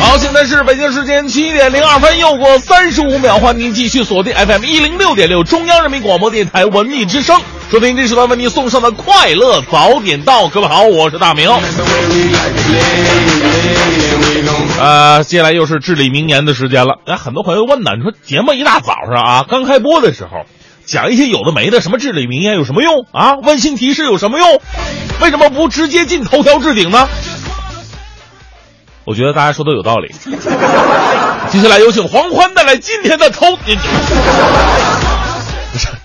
[0.00, 7.40] 好，现在是北京时间七点零二分，又过三十五秒，欢迎您继续锁定 FM 一零六点六中央人民广播电台文艺之声，
[7.70, 10.48] 收听这时段为您送上的快乐早点到。
[10.48, 11.48] 各位好，我是大明。
[14.80, 16.96] 呃，接下来又是至理名言的时间了。
[17.06, 20.44] 哎，很多朋友问呢，你说节目一大早上啊，刚开播的时候，
[20.84, 23.36] 讲一些有的没的，什么至理名言有什么用啊？
[23.36, 24.60] 温馨提示有什么用？
[25.20, 27.08] 为什么不直接进头条置顶呢？
[29.08, 30.12] 我觉得大家说的有道理。
[31.48, 33.56] 接下来有请黄欢带来今天的头。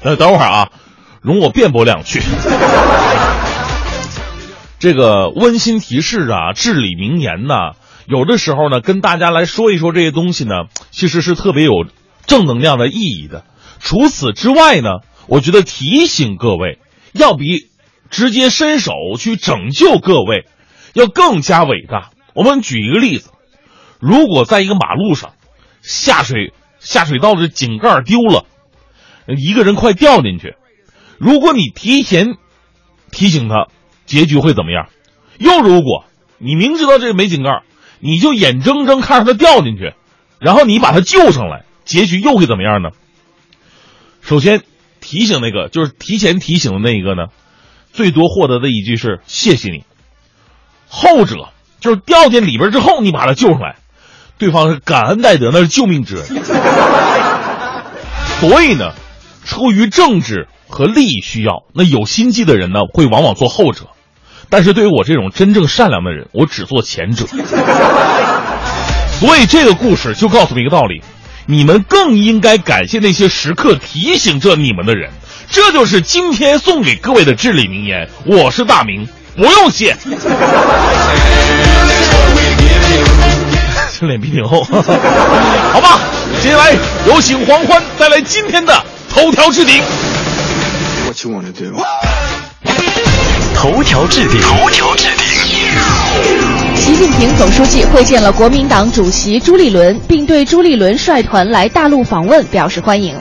[0.02, 0.70] 等 等会儿啊，
[1.22, 2.22] 容我辩驳两句。
[4.80, 7.74] 这个温馨提示啊，至理名言呐、
[8.08, 10.54] 有的时候呢，跟大家来说一说这些东西呢，
[10.92, 11.86] 其实是特别有
[12.26, 13.44] 正能量的意义的。
[13.82, 14.90] 除此之外呢，
[15.28, 16.80] 我觉得提醒各位，
[17.12, 17.68] 要比
[18.10, 20.46] 直接伸手去拯救各位，
[20.94, 22.12] 要更加伟大。
[22.34, 23.32] 我们举一个例子，
[24.00, 25.34] 如果在一个马路上，
[25.82, 28.46] 下水下水道的井盖丢了，
[29.28, 30.56] 一个人快掉进去，
[31.18, 32.38] 如果你提前
[33.12, 33.68] 提醒他，
[34.06, 34.90] 结局会怎么样？
[35.38, 36.06] 又如果
[36.38, 37.64] 你明知道这个没井盖，
[38.00, 39.94] 你就眼睁睁看着他掉进去，
[40.40, 42.90] 然后你把他救上来，结局又会怎么样呢？
[44.22, 44.64] 首先
[45.02, 47.28] 提醒那个就是提前提醒的那一个呢，
[47.92, 49.84] 最多获得的一句是谢谢你。
[50.88, 51.50] 后者
[51.84, 53.76] 就是掉进里边之后，你把他救上来，
[54.38, 56.26] 对方是感恩戴德，那是救命之恩。
[58.40, 58.94] 所以呢，
[59.44, 63.88] 出于政治和利益需要，那有心计的人呢，会往往做后者。
[64.50, 67.26] 但是对于我这种真正善良的人，我只做前者。
[69.20, 71.02] 所以这个故事就告诉我们一个道理：
[71.48, 75.12] 你们更应该感谢那些时刻提醒着你们的人。
[75.50, 78.10] 这就是今天送给各位的至理名言。
[78.26, 79.98] 我是大明，不用谢。
[84.00, 86.00] 这脸皮挺厚，好吧。
[86.42, 86.74] 接下来
[87.08, 88.74] 有请黄欢带来今天的
[89.10, 89.82] 头条置顶。
[91.06, 91.82] What you wanna do?
[93.56, 95.26] 头条置顶，头条置顶。
[96.76, 103.16] 习近平总书记会见了国民党主席朱立伦，并对朱立伦率团来大陆访问表示欢迎。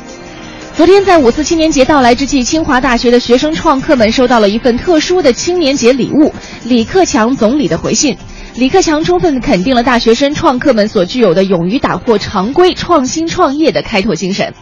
[0.74, 6.32] 昨天在五四青年节到来之际，清华大学的学生创客们收到了一份特殊的青年节礼物——
[6.64, 8.16] 李克强总理的回信。
[8.56, 14.54] 李克强充分肯定了大学生创客们所具有的勇于打破常规、创新创业的开拓精神。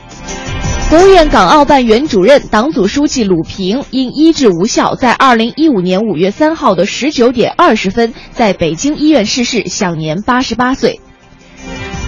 [0.88, 11.00] 国务院港澳办原主任、党组书记鲁平因医治无效，在二零一五年五月三号的十九点二十分，在北京医院逝世，享年八十八岁。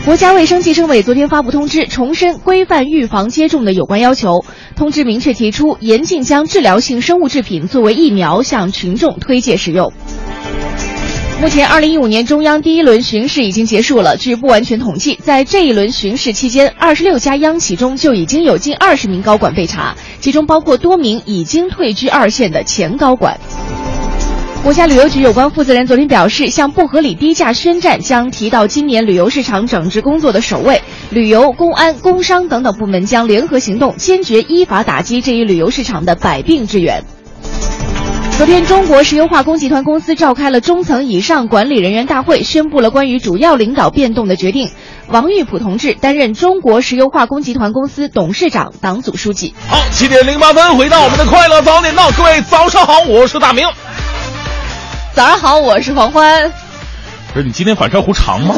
[0.05, 4.45] 国家卫生计生委昨天发布通知，重申规范预防接种的有关要求。
[4.75, 9.93] 通知明确提出，严禁将治疗性生物制品作为疫苗向群众推介使用。
[11.41, 14.17] 目前，二零一五年中央第一轮巡视已经结束了。
[14.17, 23.39] 据不完全统计，在这一轮巡视期间，二十六家央企中就已经有近二十名高管被查，其中包括多名已经退居二线的前高管。
[24.63, 30.81] 国家旅游局有关负责人昨天表示，向不合理低价宣战将提到今年旅游市场整治工作的首位，
[31.11, 37.03] 旅游、公安、工商等等部门将联合行动，坚决依法打击这一旅游市场的百病之源。
[38.39, 44.71] 昨天，中国石油化工集团公司召开了中层以上管理人员大会，宣布了关于主要领导变动的决定。
[45.09, 49.55] 王玉普同志担任中国石油化工集团公司董事长、党组书记。
[49.69, 53.67] 好，七点零八分，回到我们的快乐早点到，各位早上好，我是大明。
[55.15, 56.51] 早上好，我是黄欢。
[57.33, 58.55] 不是你今天反射弧长吗？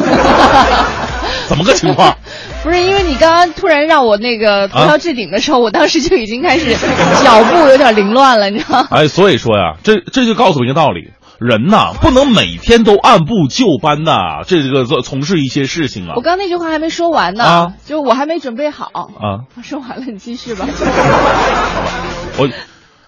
[1.47, 2.15] 怎么个情况？
[2.63, 6.75] 不是因为你刚刚突然让我那个头条置顶的时候，我当时就已经开始
[7.23, 8.87] 脚步有点凌乱了，你知道吗？
[8.91, 14.13] 哎，所以说呀，这这就告诉我一个道理：人呐，不能每天都按部就班的
[14.47, 16.21] 这个做从事一些事情啊我。
[16.21, 18.85] 刚那句话还没说完呢，啊就我还没准备好。
[18.93, 20.65] 啊，说完了，你继续吧。
[20.65, 21.89] 好吧。
[22.37, 22.49] 我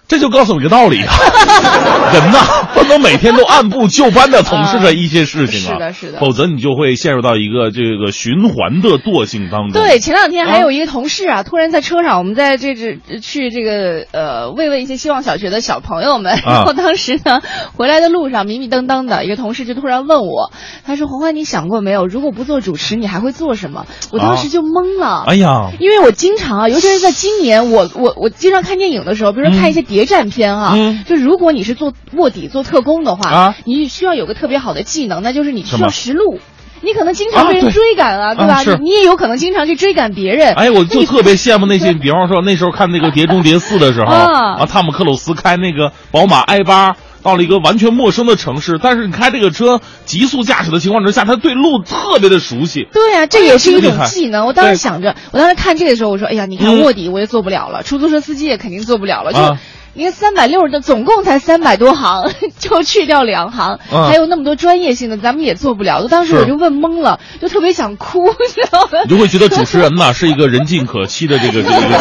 [0.08, 1.14] 这就告诉我一个道理啊，
[2.14, 2.40] 人呐，
[2.74, 9.82] 不能每天都按部就班的从事着一些事情啊，是的是的否则你就会陷入到一个这个循环的惰性当中。
[9.82, 17.42] 对，前两天还有一个同事啊，突然在车上，我们在这这去这个呃慰问一些希望小学的小朋友们，啊 然后当时呢
[17.76, 20.52] 回来的路上迷迷瞪瞪的，一个同事就突然问我，
[20.86, 25.26] 他说：“黄欢，你想过没有，如果不做主持，你还会做什么？”我当时就懵了。
[25.28, 36.40] 哎呀，因为我经常啊，尤其是在今年，我我我经常看电影的时候，比如说看一些谍战片啊，嗯就如果你是做卧底、做特工的话，啊你需要有个特别好的技能，那就是你需要识路。
[36.80, 38.62] 你可能经常被人追赶啊，对吧？
[38.62, 40.54] 你你也有可能经常去追赶别人。
[40.54, 46.96] 哎，我就特别羡慕那些，比方说那时候看那个《碟中谍四》的时候啊啊，汤姆克鲁斯开那个宝马 i 八。
[47.24, 52.88] 到了一个完全陌生的城市，但是你开这个车急速驾驶的情况之下，他对路特别的熟悉。
[52.94, 54.46] 对呀、这也是一种技能。
[54.46, 59.58] 我当时想着，我当时看这个时候，我说，哎呀，你看嗯卧底我也做不了了，出租车司机也肯定做不了了，就。
[59.98, 66.08] 啊你看三百六十的，总共才三百多行， 就去掉两行，嗯还有那么多专业性的，咱们也做不了。
[66.08, 69.00] 当时我就问懵了，就特别想哭， 你知道吗？
[69.06, 71.96] 你就会觉得主持人呢是一个人尽可欺的这个这个职业，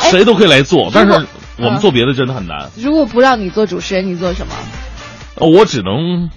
[0.10, 1.26] 谁都可以来做，但是
[1.58, 2.70] 我们做别的真的很难。
[2.76, 4.52] 如果不让你做主持人，你做什么？
[5.36, 6.30] 呃我只能，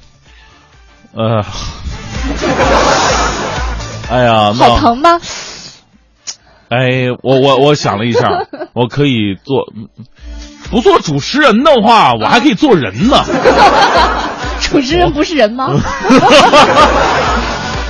[1.14, 1.44] 呃，
[4.10, 5.20] 哎呀，那好疼吗？
[6.70, 8.28] 哎，我我我想了一下，
[8.74, 9.72] 我可以做，
[10.70, 13.24] 不做主持人的话，我还可以做人呢。
[14.62, 15.70] 主持人不是人吗？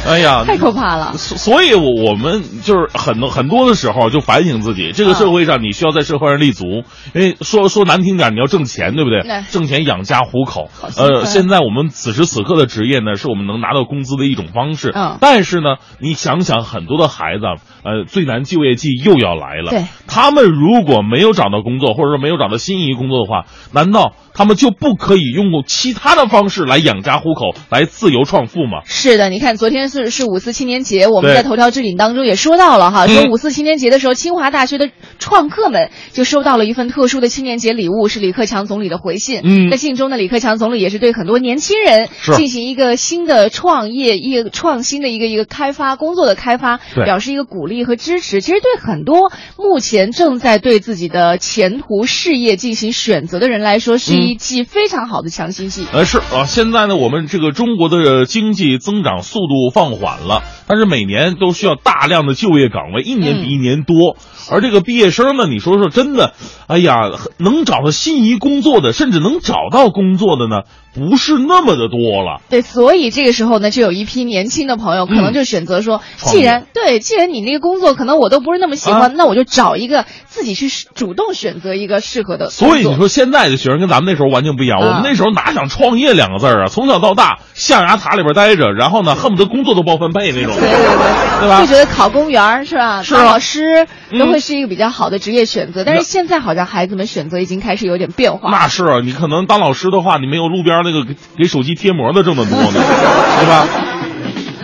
[0.08, 1.14] 哎呀， 太可怕了。
[1.18, 6.66] 所所以，我我们就是很多很多的时候就反省自己，这个社会上你需要在社会上立足，
[7.14, 9.44] 因为说说难听点，你要挣钱，对不对对？
[9.50, 14.92] 挣钱养家糊口呃，现在我们此时此刻的职业呢，是我们能拿到工资的一种方式。
[14.96, 17.44] 嗯但是呢，你想想，很多的孩子，
[17.84, 19.72] 呃，最难就业季又要来了。
[19.72, 28.82] 对，他们如果没有找到工作，或者说没有找到心仪工作的话，难道他们就不可以用其他的方式来养家糊口，来自由创富吗？
[28.86, 34.90] 是的，你看昨天是是五四青年节，我们在头条置顶当中也说到了哈，嗯说五四青年节的时候，清华大学的
[35.20, 39.42] 创客们就收到了一份特殊的青年节礼物，是李克强总理的回信。
[39.44, 48.42] 嗯在信中呢，李克强总理也是对很多年轻人进行一个新的创业、一个创新的一个一个开发工作的开发，表示一个鼓励和支持。
[48.42, 55.86] 其实对很多目前正在对自己的前途事业进行选择的人来说，是嗯一剂非常好的强心剂。
[55.92, 64.18] 呃，是啊，现在呢，我们这个中国的经济增长速度放缓了，但是每年都需要大量的就业岗位，一年比一年多。
[64.52, 66.34] 而这个毕业生呢，你说说真的，
[66.68, 70.64] 哎呀，能找到心仪工作的，甚至能找到工作的呢，
[70.96, 72.42] 不是那么的多了。
[72.50, 82.50] 对，所以这个时候呢，就有一批年轻的朋友可能就选择说，嗯既然对，既然你那个工作可能我都不是那么喜欢，啊那我就找一个自己去主动选择一个适合的。
[82.50, 86.68] 所以你说现在的学生跟咱们那时候完全不一样，啊我们那时候哪想创业两个字儿啊？
[86.68, 93.04] 从小到大象牙塔里边待着，然后呢， 恨不得工作都包分配那种，对对对，对吧就觉得考公务员是吧？
[93.04, 98.50] 是啊当老师嗯都会是一个比较好的职业选择，但是现在好像孩子们选择已经开始有点变化。
[98.52, 103.68] 那是啊，你可能当老师的话，你没有路边那个给给手机贴膜的挣得多呢，对吧？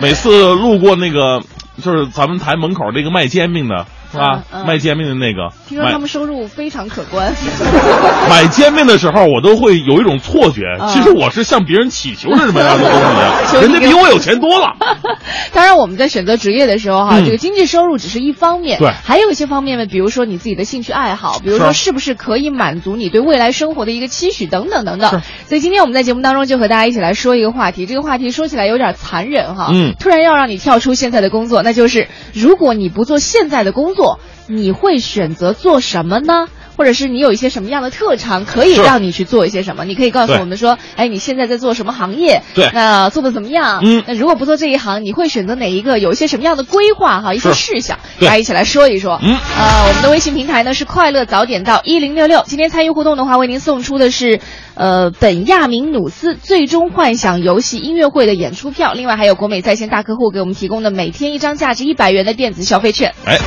[0.00, 1.42] 每次路过那个，
[1.82, 4.44] 就是咱们台门口那个卖煎饼的，是吧？
[4.52, 7.32] 嗯嗯卖煎饼的那个，听说他们收入非常可观。
[8.28, 13.40] 买煎饼的时候，我都会有一种错觉，嗯其实我是向别人乞求着什么样的东西啊？
[13.60, 14.76] 人家比我有钱多了。
[15.52, 25.20] 当然，我们在选择职业的时候哈，嗯这个经济收入只是一方面，对还有一些方面呢，比如说你自己的兴趣爱好，比如说是是不是可以满足你对未来生活的一个期许等等等等是。
[25.48, 34.01] 所以今天我们在节目当中就和大家一起来说一个话题，这个话题说起来有点残忍哈，嗯突然要让你跳出现在的工作，那就是如果你不做现在的工作，
[34.46, 36.48] 你会选择做什么呢？
[36.74, 39.84] 或者是你有一些什么样的特长，可以让你去做一些什么？
[39.84, 42.42] 你可以告诉我们说，哎，你现在在做什么行业？
[42.54, 43.82] 对那做的怎么样？
[43.84, 45.98] 嗯那如果不做这一行，你会选择哪一个？
[45.98, 47.34] 有一些什么样的规划哈？
[47.34, 49.20] 一些事项，大家一起来说一说。
[49.22, 52.42] 嗯呃，我们的微信平台呢是快乐早点到一零六六。
[52.46, 54.40] 今天参与互动的话，为您送出的是
[54.74, 63.14] 呃本亚明努斯最终幻想游戏音乐会的演出票，另外还有国美在线大客户给我们提供的每天一张价值一百元的电子消费券。
[63.24, 63.38] 哎，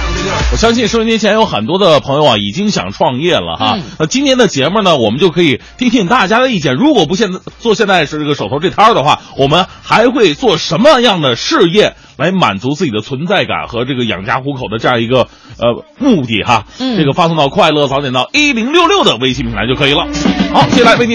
[0.51, 3.73] 我相信收音机前有很多的朋友啊，已经想创业了哈。
[3.77, 6.75] 嗯那今天的节目呢，我们就可以听听大家的意见。
[6.75, 15.27] 如果不现在做现在是这个手头这摊儿的话，我们还会做什么样的事业来满足自己的存在感和这个养家糊口的这样一个
[15.57, 16.65] 呃目的哈？
[16.79, 20.07] 嗯这个发送到快乐早点到一零六六的微信平台就可以了。
[20.53, 21.14] 好，接下来为您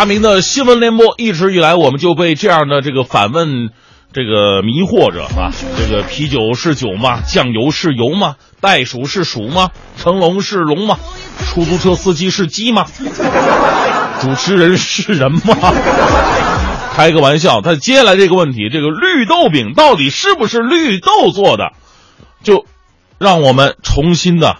[0.00, 3.68] 大明的新闻联播一直以来，我们就被这样的这个反问
[4.14, 7.20] 这个迷惑着啊，这个啤酒是酒吗？
[7.20, 8.36] 酱油是油吗？
[8.62, 9.72] 袋鼠是鼠吗？
[9.98, 10.98] 成龙是龙吗？
[11.44, 12.86] 出租车司机是鸡吗？
[14.22, 15.40] 主持人是人吗？
[16.94, 21.72] 开个玩笑，他接下来这个问题，这个绿豆饼到底是不是绿豆做的，
[22.42, 22.64] 就
[23.18, 24.56] 让我们重新的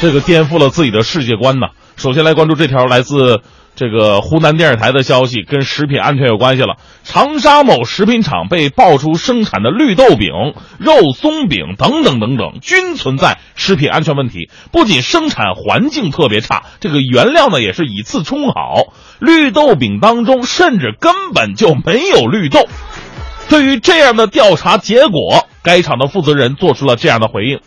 [0.00, 1.68] 这个颠覆了自己的世界观呢。
[1.94, 3.42] 首先来关注这条来自
[3.76, 6.76] 这个湖南电视台的消息，跟食品安全有关系了。
[7.02, 10.30] 长沙某食品厂被爆出生产的绿豆饼、
[10.78, 14.48] 肉松饼等等等等，均存在食品安全问题。
[14.70, 22.60] 不仅生产环境特别差，这个原料呢也是以次充好，绿豆饼当中甚至根本就没有绿豆。
[23.48, 27.58] 对于这样的调查结果，该厂的负责人做出了这样的回应：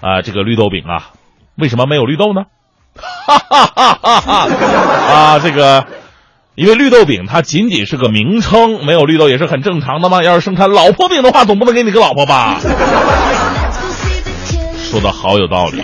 [0.00, 1.12] 啊，这个绿豆饼啊，
[1.56, 2.42] 为什么没有绿豆呢？
[2.98, 4.48] 哈哈哈哈哈！
[5.12, 5.86] 啊，这个，
[6.54, 10.22] 因为绿豆饼它仅仅是个名称，没有绿豆也是很正常的嘛。
[10.22, 12.60] 要是生产老婆饼的话，总不能给你个老婆吧？
[14.90, 15.82] 说的好有道理，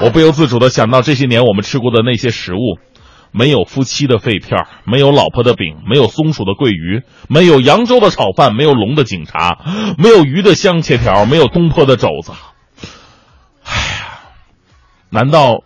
[0.00, 2.78] 我不由自主的想到这些年我们吃过的那些食物，
[3.32, 9.58] 没有夫妻的肺片，没有老婆的饼，没有松鼠的桂鱼，没有扬州的炒饭，没有龙的警察，
[9.98, 12.30] 没有鱼的香切条，没有东坡的肘子。
[13.64, 14.20] 哎呀，
[15.10, 15.64] 难道？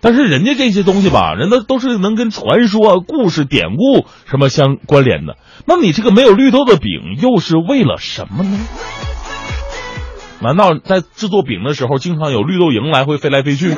[0.00, 5.36] 但是人家这些东西吧， 人家都是能跟传说、故事、典故什么相关联的。
[5.66, 8.58] 那你这个没有绿豆的饼，又是为了什么呢？
[10.40, 13.74] 难道在制作饼的时候，经常有绿豆蝇来回飞来飞去，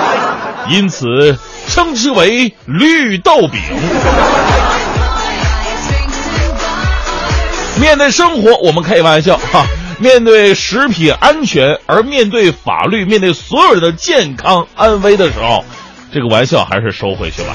[0.70, 1.38] 因此
[1.68, 3.60] 称之为绿豆饼？
[7.78, 9.66] 面对生活，我们开玩笑哈。
[10.00, 15.62] 面对食品安全，而面对法律，面对所有人的健康安危的时候，
[16.10, 17.54] 这个玩笑还是收回去吧。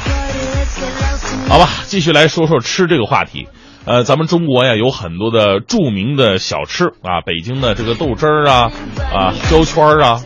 [1.50, 3.48] 好吧，继续来说说吃这个话题。
[3.86, 8.72] 呃，咱们中国呀有很多的著名的小吃啊，北京的这个豆汁儿啊，
[9.12, 10.22] 啊焦圈儿啊，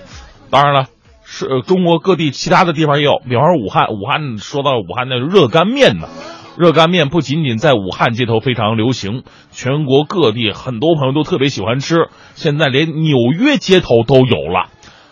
[0.50, 0.88] 当然了，
[1.24, 6.10] 是中国各地其他的地方也有，比方说武汉，武汉说到武汉的热干面呢。
[6.60, 12.10] 热干面不仅仅在武汉街头非常流行，全国各地很多朋友都特别喜欢吃。
[12.36, 14.68] 现在连纽约街头都有了。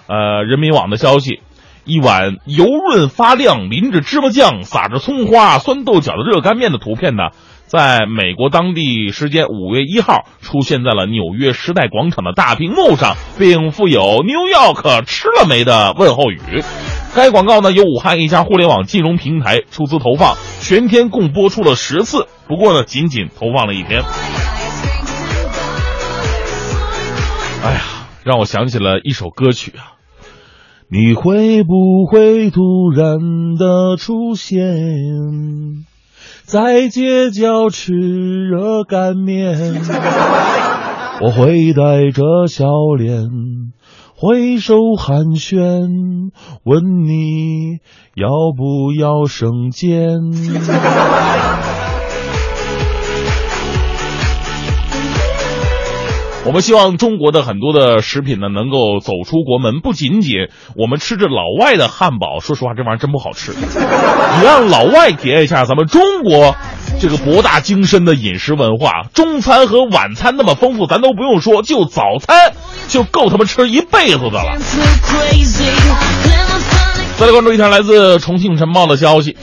[0.09, 1.39] 呃，人民网的消息，
[1.85, 7.29] 一碗油润发亮、淋着芝麻酱、撒着葱花、酸豆角的热干面的图片呢，
[7.65, 16.41] 在美国当地时间五月一号出现在了纽约时代广场的大屏幕上，并附有 “New York 吃了没”的问候语。
[17.15, 24.03] 该广告呢由武汉一家互联网金融平台出资投放，全天共播出了十次，不过呢仅仅投放了一天。
[27.63, 27.81] 哎呀，
[28.23, 29.97] 让我想起了一首歌曲啊！
[30.89, 33.17] 你会不会突然
[33.57, 35.83] 的出现
[36.43, 39.81] 在街角吃热干面？
[41.19, 42.65] 我会带着笑
[42.97, 43.27] 脸。
[44.19, 46.31] 挥手寒暄，
[46.63, 47.77] 问你
[48.15, 50.17] 要不要生煎？
[56.47, 63.51] 我们希望中国的很多的食品呢，能够走出国门，不仅仅我们吃着老外的汉堡，说实话，这玩意儿真不好吃。
[63.61, 66.55] 你让老外体验一下咱们中国。
[66.99, 72.53] 这个博大精深的饮食文化，中餐和晚餐那么丰富，咱都不用说，就早餐
[72.87, 74.57] 就够他们吃一辈子的了。
[77.17, 79.37] 再来关注一条来自重庆晨报的消息，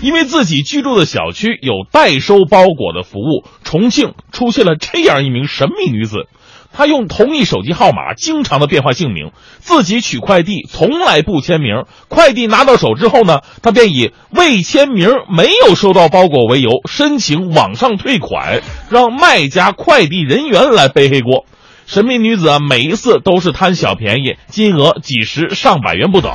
[0.00, 6.26] 因为自己居住的小区有代收包裹的服务，重庆出现了这样一名神秘女子。
[6.72, 11.84] 他用同一手机号码，经常的变换姓名，自己取快递从来不签名。
[12.08, 21.44] 快递拿到手之后呢，他便以未签名、没有收到包裹为由，申请网上退款，让卖家、快递人员来背黑锅。
[21.86, 26.32] 神秘女子啊，每一次都是贪小便宜，金额几十上百元不等。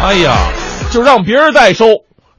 [0.00, 0.36] 哎呀，
[0.92, 1.86] 就让别人代收，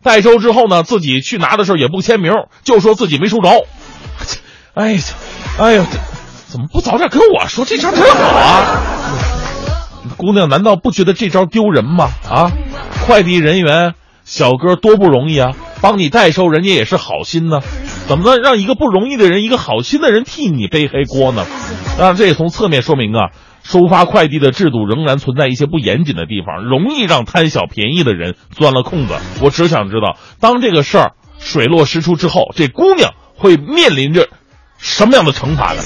[0.01, 2.32] 代收之后呢，自己去拿的时候也不签名，
[2.63, 3.50] 就说自己没收着。
[4.75, 5.01] 哎呀，
[5.58, 5.86] 哎呀。
[6.53, 7.65] 怎么不早点跟我说？
[7.65, 8.83] 这招真好啊！
[10.17, 12.12] 姑娘，难道不觉得这招丢人吗？
[12.29, 12.51] 啊，
[13.07, 17.62] 快递人员小哥多不容易啊，帮你代收，人家也是好心呢，
[18.05, 21.43] 怎么能让一个不容易的人，一个好心的人替你背黑锅呢？
[21.98, 23.31] 当然，这也从侧面说明啊，
[23.63, 29.15] 收发快递的制度仍然存在一些不严谨的地方，容易让贪小便宜的人钻了空子。
[29.41, 34.27] 我只想知道，当这个事儿水落石出之后，这姑娘会面临着
[34.83, 35.81] 什么样的惩罚呢？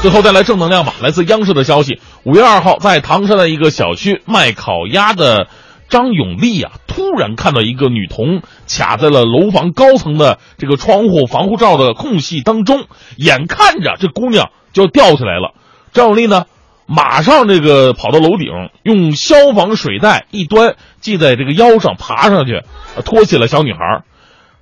[0.00, 0.94] 最后再来正能量吧。
[1.02, 5.48] 来自央视的消息，五月二号，在唐山的一个小区卖烤鸭的
[5.88, 12.84] 张永利啊，突然看到一个女童卡在了楼房高层的这个窗户防护罩的空隙当中，
[13.16, 15.54] 眼看着这姑娘就要掉下来了。
[15.92, 16.44] 张永利呢，
[16.86, 18.46] 马上这个跑到楼顶，
[18.84, 22.62] 用消防水带一端系在这个腰上，爬上去，
[23.04, 24.04] 拖起了小女孩。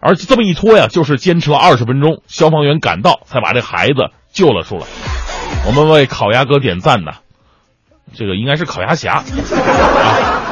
[0.00, 4.86] 而且这么一拖呀，就是坚持了二十分钟，消防员赶到才把这孩子救了出来。
[5.66, 7.12] 我们为烤鸭哥点赞呢，
[8.14, 9.14] 这个应该是烤鸭侠。
[9.14, 10.42] 啊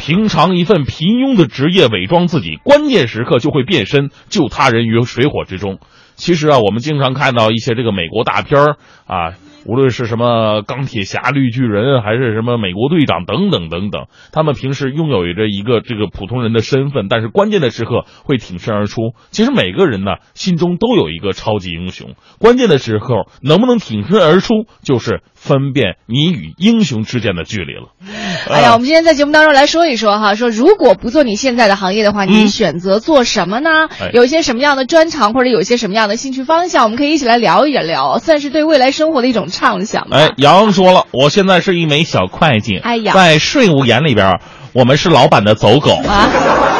[0.00, 5.78] 平常一份平庸的职业，伪装自己，关键时刻就会变身，救他人于水火之中。
[6.16, 9.34] 其实啊，我们经常看到一些这个美国大片儿啊。
[9.66, 19.12] 无论是什么钢铁侠、绿巨人，还是什么美国队长等等等等，他们平时拥有着一个这个普通人的身份，但是关键的时刻会挺身而出。
[19.30, 27.92] 其实每个人呢，心中都有一个超级英雄，关键的时候能不能挺身而出，就是分辨你与英雄之间的距离了。
[28.50, 33.70] 哎呀，我们今天在节目当中来说一说哈，说如果不做你现在的行业的话，你选择做什么呢？
[34.12, 39.48] 有一些什么样的专长，或者有一些什么样的兴趣方向，我们可以一起来聊一聊，算是对未来生活的一种。
[39.50, 40.06] 畅想。
[40.10, 42.78] 哎，杨说了，我现在是一枚小会计。
[42.78, 44.40] 哎呀，在税务眼里边，
[44.72, 46.28] 我们是老板的走狗啊。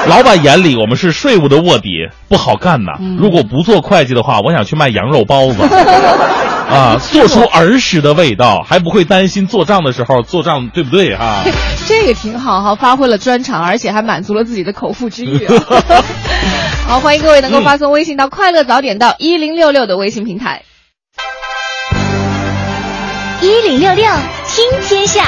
[0.08, 1.88] 老板眼里，我们是税务的卧底，
[2.28, 2.92] 不好干呐。
[3.18, 5.56] 如果不做会计的话，我想去卖羊肉包子
[6.70, 11.42] 啊，做出儿时的味道，还不会担心做账的时候做账对不对啊？
[11.86, 15.46] 这个挺好哈，发挥了专长，而且还满足了自己的口腹之欲。
[16.86, 20.62] 好，欢迎各位能够发送微信到“快乐早点到一零六六”的微信平台。
[23.40, 24.04] 一零六六
[24.46, 25.24] 听天下，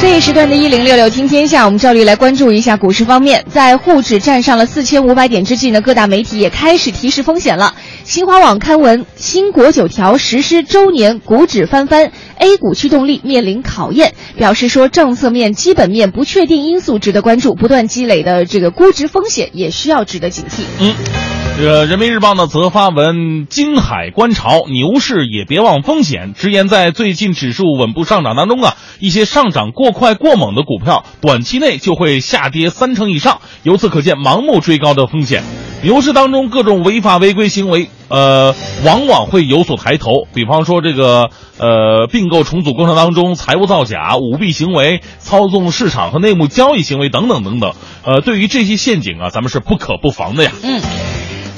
[0.00, 3.44] 这一时段的“一零六六听天下”，我们照例来关注一下股市方面。
[3.52, 7.74] 在沪指站上了四千五百点之际呢，各大媒体也开始提示风险了。
[8.02, 14.14] 新华网刊文：新国九条实施周年，股指翻番，A 股驱动力面临考验。
[14.38, 20.62] 表示说，政策面、基本面不确定因素值得关注，不断积累的这个估值风险也需要值得警惕。
[20.78, 21.39] 嗯。
[21.56, 26.32] 这个人民日报呢，则发文：金海观潮，牛市也别忘风险。
[26.34, 33.42] 直言在最近指数稳步上涨当中啊，一些上涨过快过猛的股票，短期内就会下跌三成以上。
[33.62, 35.42] 由此可见，盲目追高的风险。
[35.82, 38.54] 牛市当中各种违法违规行为，呃，
[38.86, 40.26] 往往会有所抬头。
[40.32, 47.72] 比方说这个呃并购重组过程当中财务造假、舞弊行为、操纵市场和内幕交易行为等等等等。
[48.02, 50.52] 呃，对于这些陷阱啊，咱们是不可不防的呀。
[50.62, 50.80] 嗯。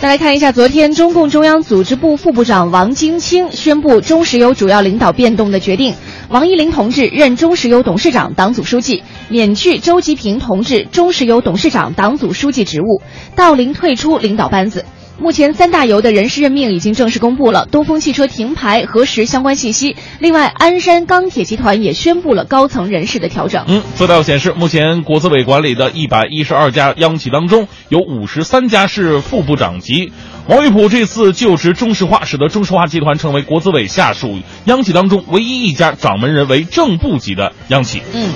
[0.02, 5.94] 再来看一下，昨天中共中央组织部副部长王金清宣布中石油主要领导变动的决定：
[6.28, 13.00] 王一林同志任中石油董事长、党组书记，免去周吉平同志中石油董事长、党组书记职务，
[13.36, 14.84] 道林退出领导班子。
[15.22, 19.94] 目前三大油的人事任命已经正式公布了，东风汽车停牌核实相关信息。
[20.18, 23.64] 另外，鞍山钢铁集团也宣布了高层人事的调整。
[23.68, 30.12] 嗯，资料显示，目前国资委管理的一百一十二家央企当中，有五十三家是副部长级。
[30.48, 38.02] 王玉普这次就职中石化，使得中石化集团成为国资委下属央企当中唯一一家掌门人为正部级的央企。
[38.12, 38.28] 嗯。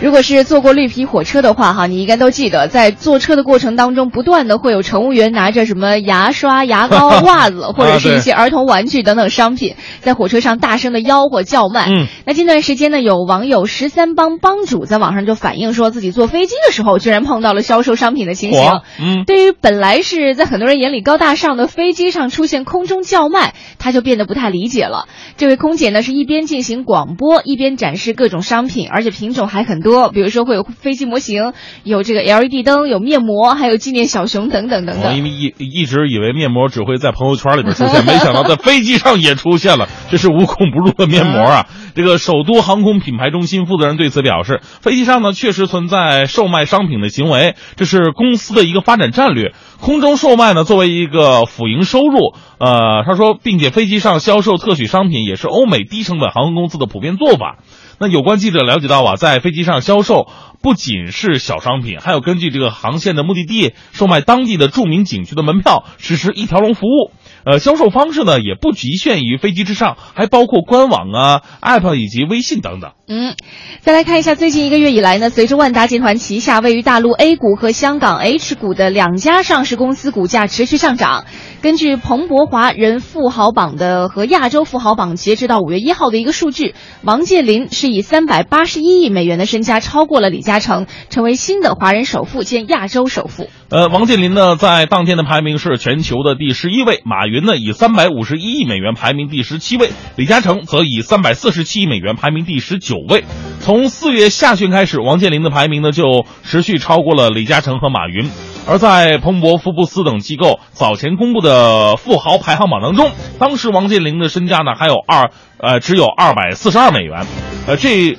[0.00, 11.86] 如果是坐过绿皮火车的话，哈，你应该都记得，在坐车的过程当中，不断的会有乘务员拿着什么牙刷、牙膏、袜子，或者是一些儿童玩具等等商品，在火车上大声的吆喝叫卖。
[11.88, 18.62] 嗯，那近段时间呢，有网友十三帮帮主在网上就反映说自己坐飞机的时候，居然碰到了销售商品的情形。
[19.00, 25.08] 嗯，对于本来是在很多人眼里高大上的飞机上出现空中叫卖，他就变得不太理解了。
[25.38, 29.85] 这位空姐呢，是一边进行广播，一边展示各种商品，而且品种还很。
[29.85, 31.52] 多，比如说会有飞机模型，
[31.84, 35.16] 有这个 LED 灯，有面膜，还有纪念小熊等等等等。
[35.16, 41.66] 因为一一直以为面膜只会在朋友圈里边出现，没想到在飞机上也出现了， 这是无孔不入的面膜啊！
[41.94, 49.54] 这个首都航空品牌中心负责人对此表示，飞机上呢确实存在售卖商品的行为，这是公司的一个发展战略。
[49.80, 57.58] 空中售卖呢作为一个辅营收入，呃，他说，并且飞机上销售特许商品也是欧美低成本航空公司的普遍做法。
[57.98, 60.28] 那有关记者了解到啊，在飞机上销售
[60.62, 67.10] 不仅是小商品，还有根据这个航线的目的地售卖当地的著名景区的门票，实施一条龙服务。
[67.46, 72.90] 呃，销售方式呢也不局限于飞机之上，还包括官网啊、App 以及微信等等。
[73.06, 73.36] 嗯，
[73.82, 81.24] 再来看一下，最近一个月以来呢，随着万达集团旗下位于大陆 A 股和香港 H 股的两家上市公司股价持续上涨。
[81.62, 93.48] 根据彭博华人富豪榜的和亚洲富豪榜截止到五月一号的一个数据，王健林是以三百八十一亿美元的身家超过了李嘉诚，成为新的华人首富兼亚洲首富。
[93.68, 97.44] 呃，王健林呢，在当天的排名是全球的第十一位，马云。
[97.44, 103.24] 呢以三百五十一亿美元排名第十七位，李嘉诚则以三百四十七亿美元排名第十九位。
[103.58, 108.30] 从四月下旬开始，王健林的排名呢就持续超过了李嘉诚和马云。
[108.68, 117.24] 而在彭博、福布斯等机构早前公布的富豪排行榜当中，当时王健林的身价呢还有二呃只有二百四十二美元，
[117.68, 118.18] 呃这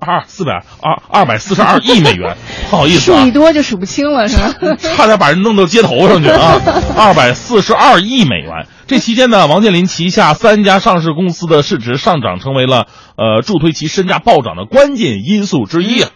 [0.00, 2.36] 二四百二二百四十二 亿美元，
[2.70, 4.54] 不好意思啊数一，多就数不清了，是吧？
[4.96, 6.58] 差点把人弄到街头上去啊！
[6.96, 8.66] 二百四十二亿美元。
[8.86, 16.10] 这期间呢，王健林旗下三家上市公司的市值上涨，成为了呃助推其身价暴涨的关键因素之一啊。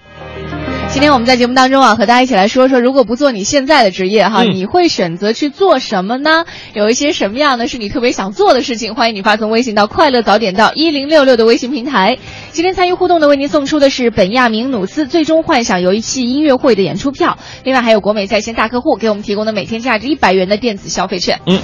[0.96, 6.46] 今天我们在节目当中啊，和大家一起来说说，如果不做你现在的职业哈，嗯你会选择去做什么呢？
[6.72, 8.94] 有一些什么样的是你特别想做的事情？
[8.94, 12.16] 欢迎你发送微信到“快乐早点到一零六六”的微信平台。
[12.52, 21.38] 今天参与互动的，为您送出的是本亚明努斯最终幻想游戏音乐会的演出票，另外还有国美在线大客户给我们提供的每天价值一百元的电子消费券。
[21.44, 21.60] 嗯。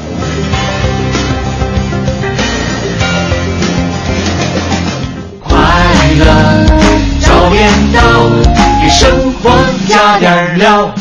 [5.41, 5.57] 快
[6.19, 6.67] 乐
[7.21, 9.51] 早点到，给生活
[9.89, 10.93] 加点料。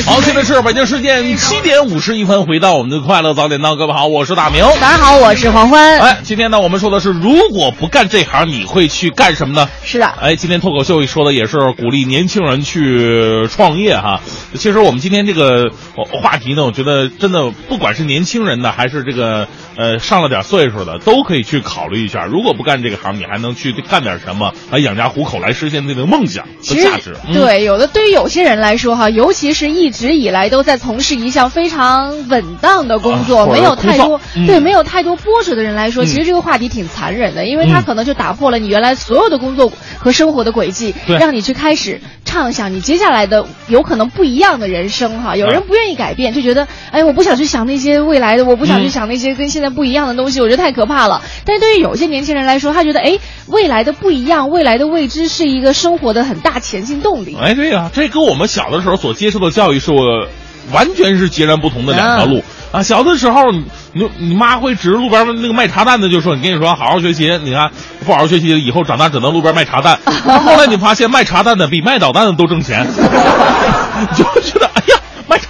[0.00, 4.64] 好，现在是北京时间七点五十一分，回到我们的快乐早点到，各位好，我是大明。
[4.80, 5.98] 大家好，我是黄欢。
[6.00, 9.68] 哎，今天呢，我们说的是，如果不干这行，你会去干什么呢？
[9.84, 14.22] 是的，哎，今天脱口秀说的也是鼓励年轻人去创业哈。
[14.54, 22.24] 其实我们今天这个呃话题呢，我觉得真的不管是年轻人的，还是这个呃上了点岁数的，都可以去考虑一下。
[22.24, 27.14] 如果不干这个行，你还能去干点什么来养家糊口，来实现自己的梦想和价值？
[27.28, 45.36] 嗯、对，有的对于有些人来说哈，尤其是一直以来都在从事一项非常稳当的工作，啊没有太多、嗯对没有太多波折的人来说，嗯其实这个话题挺残忍的，因为它嗯可能就打破了你原来所有的工作和生活的轨迹，对让你去开始畅想你接下来的有可能不一样的人生哈。
[45.36, 51.22] 有人啊不愿意改变，就觉得哎，我不想去想那些未来的，我不想去嗯想那些跟现在不一样的东西，我觉得太可怕了。
[51.44, 53.18] 但是对于有些年轻人来说，他觉得哎，
[53.48, 57.36] 未来的不一样，未来的未知是一个生活的很大前进动力。
[57.40, 60.26] 哎，对呀、这跟我们小的时候所接受的教育是我
[60.72, 62.82] 完全是截然不同的两条路啊！
[62.82, 67.70] 小的时候，你你你妈会指着路边那个卖茶蛋的就说：“你跟你说，好好学习，你看
[68.06, 69.98] 不好好学习，以后长大只能路边卖茶蛋。
[70.24, 74.98] ”后来你发现卖茶蛋的比卖导弹的都挣钱， 你就觉得哎呀。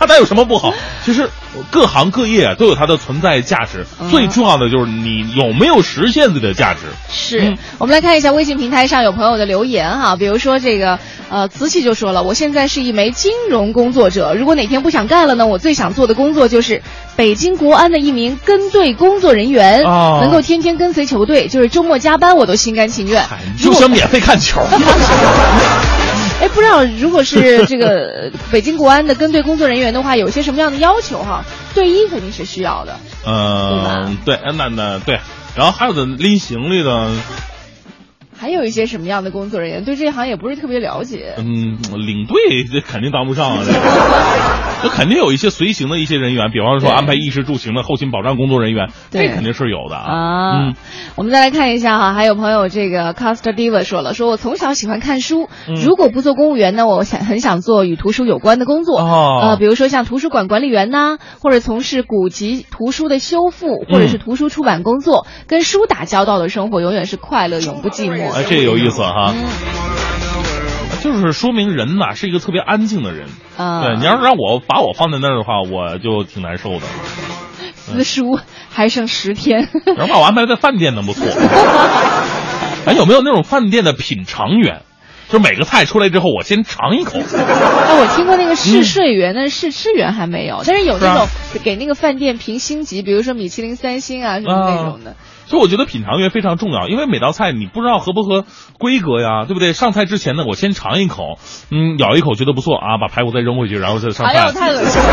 [0.03, 0.75] 卖茶蛋有什么不好？
[1.05, 1.29] 其实
[1.71, 6.81] 各行各业啊都有它的存在价值，最重要的就是你有没有实现自己的价值。
[7.11, 16.83] 是、嗯我们来看一下微信平台上有朋友的留言哈，比如说这个呃瓷器就说了，我现在是一枚金融工作者，如果哪天不想干了呢，我最想做的工作就是
[17.17, 23.21] 北京国安的一名跟队工作人员，哦能够天天跟随球队，就是周末加班我都心甘情愿。
[23.23, 24.61] 哎，你就想免费看球。
[26.43, 31.45] 哎，不知道如果是 这个北京国安的跟队工作人员的话，有些什么样的要求哈？
[31.73, 32.99] 队医肯定是需要的。
[33.25, 35.21] 嗯，对，那那对，
[35.55, 37.11] 然后还有的拎行李的，
[38.37, 41.35] 还有一些什么样的工作人员，对这一行也不是特别了解。
[41.39, 43.63] 嗯，领队这肯定当不上啊，
[44.83, 50.13] 这肯定有一些随行的一些人员，比方说安排衣食住行的后勤保障工作人员，这肯定是有的啊。
[50.13, 50.75] 啊，嗯
[51.15, 68.33] 我们再来看一下哈，还有朋友这个 Caster Diva 说了，说我从小喜欢看书，嗯如果不做公务员呢，我想很想做与图书有关的工作，哦呃，比如说像图书馆管理员呐，或者从事古籍图书的修复，或者是图书出版工作，跟书打交道的生活永远是快乐，永不寂寞。
[68.33, 69.33] 哎，这有意思哈。
[71.03, 73.29] 嗯就是说明人呐是一个特别安静的人。
[73.57, 76.83] 啊对你要是让我把我放在那儿的话，我就挺难受的。
[77.75, 78.39] 私书
[78.71, 81.27] 还剩十天， 然后把我安排在饭店能，不错。
[82.87, 84.83] 哎，有没有那种饭店的品尝员？
[85.29, 87.19] 就是每个菜出来之后，我先尝一口。
[87.19, 91.27] 哎，我听过那个试睡员，但是试吃员还没有，但是有那种
[91.65, 95.17] 给那个饭店评星级，比如说米其林三星啊什么那种的。
[95.47, 98.45] 所以我觉得品尝员非常重要，因为每道菜你不知道合不合
[98.79, 99.73] 规格呀，对不对？
[99.73, 101.39] 上菜之前呢，我先尝一口，
[101.71, 104.33] 嗯，咬一口觉得不错啊，把排骨再扔回去，然后再上菜。
[104.33, 105.09] 哎呦，太恶心了！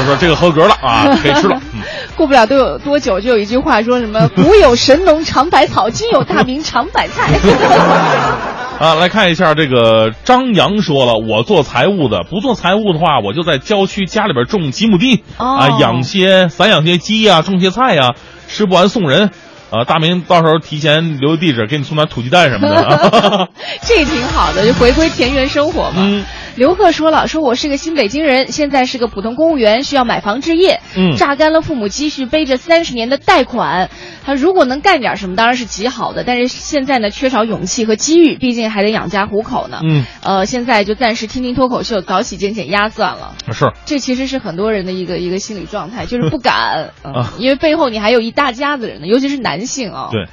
[0.00, 1.60] 我说这个合格了啊，可以吃了。
[1.72, 1.80] 嗯，
[2.16, 7.30] 过不了多有多久，就有一句话说什么“古有神农尝百草，今有大明尝百菜”。
[8.78, 18.14] 啊，来看一下这个张扬说了，我做财务的，不做财务的话，我就在郊区家里边种几亩地、哦啊，养些散养些鸡呀、种些菜呀、
[18.48, 19.30] 吃不完送人。
[19.74, 23.48] 啊，大明到时候提前留个地址，给你送点土鸡蛋什么的。
[23.82, 25.96] 这挺好的，就回归田园生活嘛。
[25.96, 26.24] 嗯
[26.56, 33.90] 刘贺说了，说我是个新北京人，现在是个普通公务员，需要买房置业，嗯榨干了父母积蓄，背着三十年的贷款。
[34.24, 39.80] 他如果能干点什么，当然是极好的，但是现在呢，缺少勇气和机遇，毕竟还得养家糊口呢。
[39.82, 43.34] 嗯，呃，现在就暂时听听脱口秀，早起减减压算了。
[43.52, 50.08] 是这其实是很多人的一个一个心理状态，就是不 敢，嗯啊，因为背后你还有一大家子人呢，尤其是男性啊。
[50.12, 50.26] 对。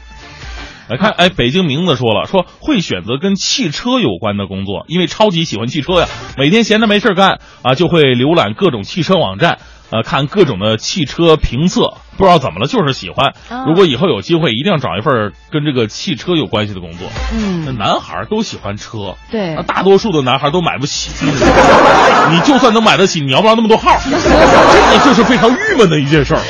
[0.92, 13.34] 来看，哎，北京名字说了，说会选择跟汽车有关的工作，因为超级喜欢汽车呀，每天闲着没事干啊，就会浏览各种汽车网站，呃，看各种的汽车评测，不知道怎么了，就是喜欢。
[13.48, 17.08] 啊如果以后有机会，一定要找一份跟这个汽车有关系的工作。
[17.32, 21.12] 那嗯，男孩儿都喜欢车，对那大多数的男孩儿都买不起。
[22.34, 23.98] 你就算能买得起，你要不要那么多号？
[24.04, 26.42] 这个就是非常郁闷的一件事儿。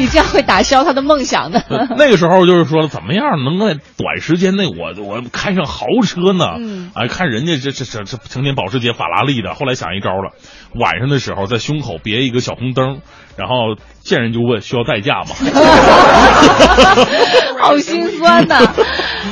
[0.00, 1.62] 你这样会打消他的梦想的。
[1.98, 6.46] 那个时候就是说，怎么样能在短时间内我我开上豪车呢？
[6.58, 10.32] 嗯哎，看人家这这这这成天保时捷、法拉利的，后来想一招了，
[10.74, 13.00] 晚上的时候在胸口别一个小红灯，
[13.36, 15.34] 然后见人就问需要代驾吗？
[17.60, 18.56] 好心酸呐！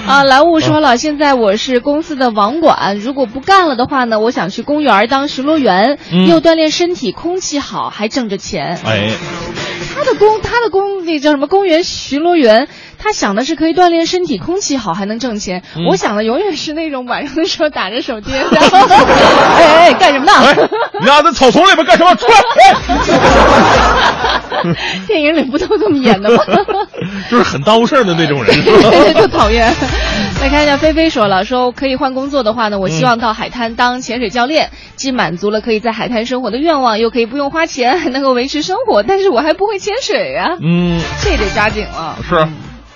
[0.06, 8.78] 啊，蓝雾说了，现在我是公司的网管，如果不干了的话呢，我想去公园当巡逻员，嗯又锻炼身体，空气好，还挣着钱。
[8.84, 9.08] 哎，
[9.94, 15.62] 他的公，他的公，那叫什么公园巡逻员，他想的是可以锻炼身体，空气好，还能挣钱。
[15.76, 18.78] 嗯我想的永远是那种晚上的时候打着手电， 然后
[19.56, 20.68] 哎哎干什么哎呢？，
[21.00, 22.14] 你俩在草丛里边干什么？
[22.16, 22.34] 出来！
[22.64, 22.74] 哎
[25.06, 26.42] 电影里不都这么演的吗？
[27.30, 29.20] 就是很耽误事儿的那种人，是对对，吧？
[29.20, 29.72] 就讨厌。
[30.40, 39.02] 来看一下，菲菲说了，说可以换工作的话呢，我希望到海滩当潜水教练，既满足了可以在海滩生活的愿望，又可以不用花钱，还能够维持生活。
[39.02, 42.16] 但是我还不会潜水啊，嗯，这得抓紧了。
[42.28, 42.36] 是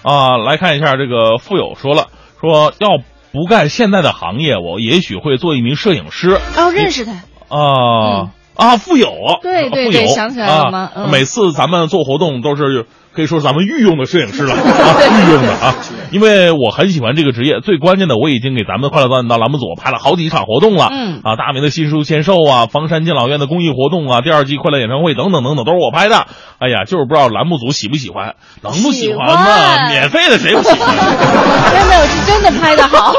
[0.02, 2.06] 啊，来看一下这个富有说了，
[2.40, 2.88] 说要
[3.32, 6.38] 不干现在的行业，我也许会做一名摄影师。
[6.56, 7.12] 哦，认识他。
[7.48, 9.10] 啊、啊，富有，
[9.42, 15.74] 对对对想起来了吗啊嗯每次咱们做活动都是可以说是咱们御用的摄影师了，啊， 御用的啊，
[16.12, 17.60] 因为我很喜欢这个职业。
[17.60, 26.26] 最关键的，我已经给咱们快乐大本到栏目组拍了好几场活动了，嗯啊，大明的新书签售啊，房山敬老院的公益活动啊，第二季快乐演唱会等等等等，都是我拍的。
[26.58, 29.42] 哎呀，就是不知道栏目组喜不喜欢，能不喜欢吗？
[29.42, 30.96] 欢免费的谁不喜欢？
[31.72, 33.14] 真的是真的拍的好，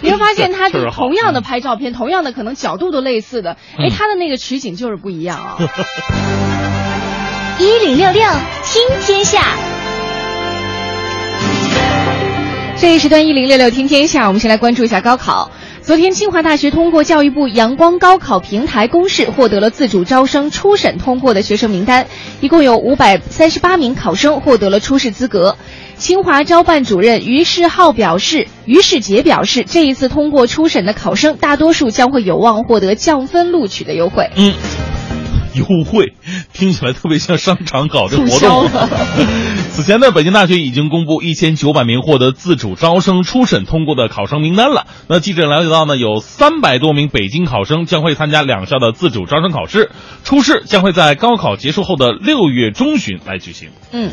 [0.00, 5.56] 你会发现他确实好同样的拍照片，同样的可能角度都类似的，哎，嗯他的那个取景就是不一样啊。
[7.58, 8.22] 一零六六
[8.64, 9.40] 听天下，
[12.82, 15.52] 这一时段一零六六听天下，我们先来关注一下高考。
[15.82, 22.08] 昨天，清华大学通过教育部阳光高考平台公示，获得了自主招生初审通过的学生名单，
[22.40, 25.56] 一共有五百三十八名考生获得了初试资格。
[25.96, 34.28] 清华招办主任于世浩表示，于世杰表示，这一次通过初审的考生，大多数将会有望获得降分录取的优惠。
[34.34, 34.54] 嗯，
[35.54, 36.14] 优惠
[36.52, 38.68] 听起来特别像商场搞的活动。
[39.72, 44.86] 此前呢，北京大学已经公布一千九百名获得自主招生初审通过的考生名单了。
[45.08, 49.90] 那记者了解到呢，有三百多名北京考生将会参加两校的自主招生考试，
[50.24, 53.70] 初试将会在高考结束后的六月中旬来举行。
[53.92, 54.10] 嗯，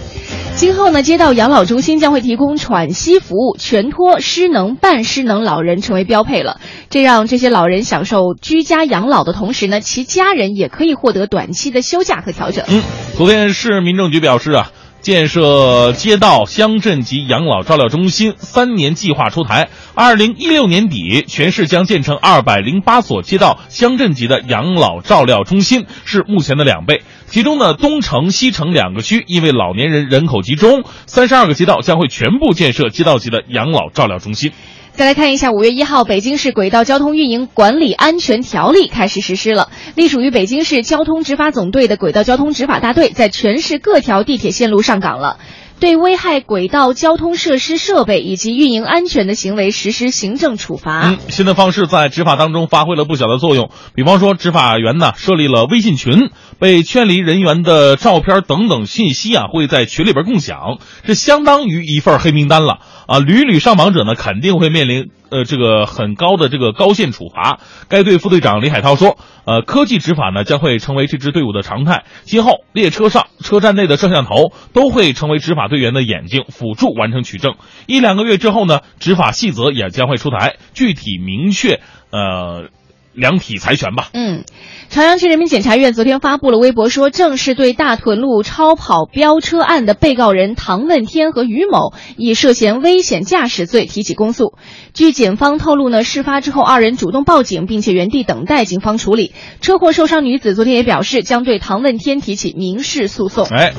[0.55, 6.61] 今后呢，街道养老中心将会提供喘息服务，全托失能、半失能老人成为标配了。
[6.89, 12.65] 这让这些老人享受居家养老的同时呢，其家人也可以获得短期的休假和调整。
[12.67, 12.81] 嗯，
[13.15, 27.03] 昨天市民政局表示啊，建设街道、乡镇级养老照料中心三年计划出台，二零一六年底，全市将建成二百零八所街道、乡镇级的养老照料中心，是目前的两倍。
[27.27, 34.51] 其中呢，东城、西城两个区因为老年人人口集中，三十二个街道将会全部建设街道级的养老照料中心。
[34.99, 39.69] 再来看一下，五月一号，北京市轨道交通运营管理安全条例开始实施了。
[39.95, 45.37] 隶属于北京市交通执法总队的轨道交通执法大队在全市各条地铁线路上岗了。
[45.79, 51.11] 对危害轨道交通设施设备以及运营安全的行为实施行政处罚。
[51.11, 53.71] 嗯，新的方式在执法当中发挥了不小的作用。
[53.95, 62.79] 比方说，执法员呢设立了微信群，被劝离人员的照片等等信息啊会在群里边共享，这相当于一份黑名单了
[63.09, 63.17] 啊！
[63.17, 67.59] 屡屡上榜者呢肯定会面临呃这个很高的这个高限处罚。
[67.87, 77.55] 该队副队长李海涛说，呃，科技执法呢将会成为这支队伍的常态，今后列车上、车站内的摄像头都会成为执法队员的眼睛，辅助完成取证。
[77.87, 82.69] 一两个月之后呢，执法细则也将会出台，具体明确呃
[83.13, 84.09] 量体裁拳吧。
[84.13, 84.43] 嗯，
[84.89, 94.53] 朝阳区人民检察院昨天发布了微博说，正式对大屯路超跑飙车案的被告人唐问天和于某以涉嫌危险驾驶罪提起公诉。
[94.93, 99.33] 据检方透露呢，事发之后二人主动报警，并且原地等待警方处理。
[99.61, 103.47] 车祸受伤女子昨天也表示，将对唐问天提起民事诉讼。
[103.47, 103.73] 哎。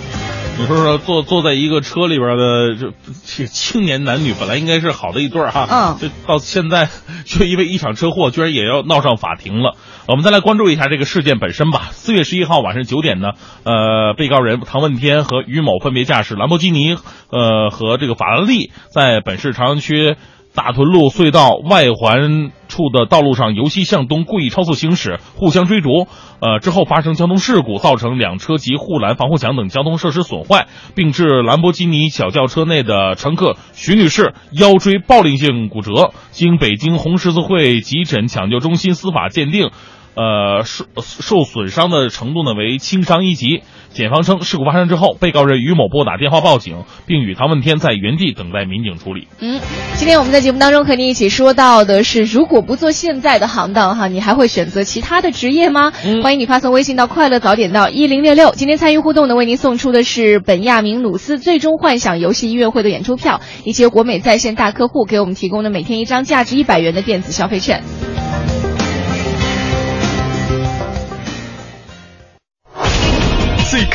[0.61, 2.93] 你说说，坐坐在一个车里边的这
[3.25, 6.91] 这青年男女，本来应该是好的一对儿哈，嗯，这到现在
[7.25, 9.77] 却因为一场车祸，居然也要闹上法庭了。
[10.07, 11.89] 我们再来关注一下这个事件本身吧。
[11.93, 13.31] 四月十一号晚上九点呢，
[13.65, 16.95] 呃，被告人唐问天和于某分别驾驶兰博基尼，
[17.31, 20.17] 呃，和这个法拉利，在本市朝阳区。
[20.63, 26.07] 大屯路隧道外环处的道路上由西向东故意超速行驶，互相追逐，
[26.39, 39.71] 呃，之后发生交通事故，造成两车及护栏、防护墙等交通设施损坏，并致兰博基尼小轿车内的乘客徐女士腰椎暴力性骨折，经北京红十字会急诊抢救中心司法鉴定。
[40.15, 43.63] 呃，受受损伤的程度呢为轻伤一级。
[43.93, 49.27] 检方称，事故发生之后，被告人于某拨打电话报警，并与唐问天在原地等待民警处理。
[49.41, 49.61] 嗯，
[49.95, 55.93] 今天我们在节目当中和您一起说到的是，如果不做现在的行当哈，你还会选择其他的职业吗？
[56.05, 58.53] 嗯、欢迎你发送微信到快乐早点到一零六六。
[58.55, 67.83] 今天参与互动的，为您送出的是本亚明努斯最终幻想游戏音乐会的演出票，以及国美在线大客户给我们提供的每天一张价值一百元的电子消费券。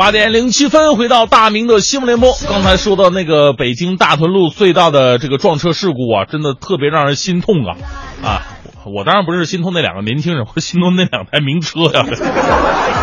[0.00, 2.32] 八点零七分，回到大明的新闻联播。
[2.48, 7.76] 刚才说到那个北京大屯路隧道的这个撞车事故啊，真的特别让人心痛啊！
[8.24, 8.46] 啊，
[8.86, 12.06] 我当然不是心痛那两个年轻人，我心痛那两台名车呀！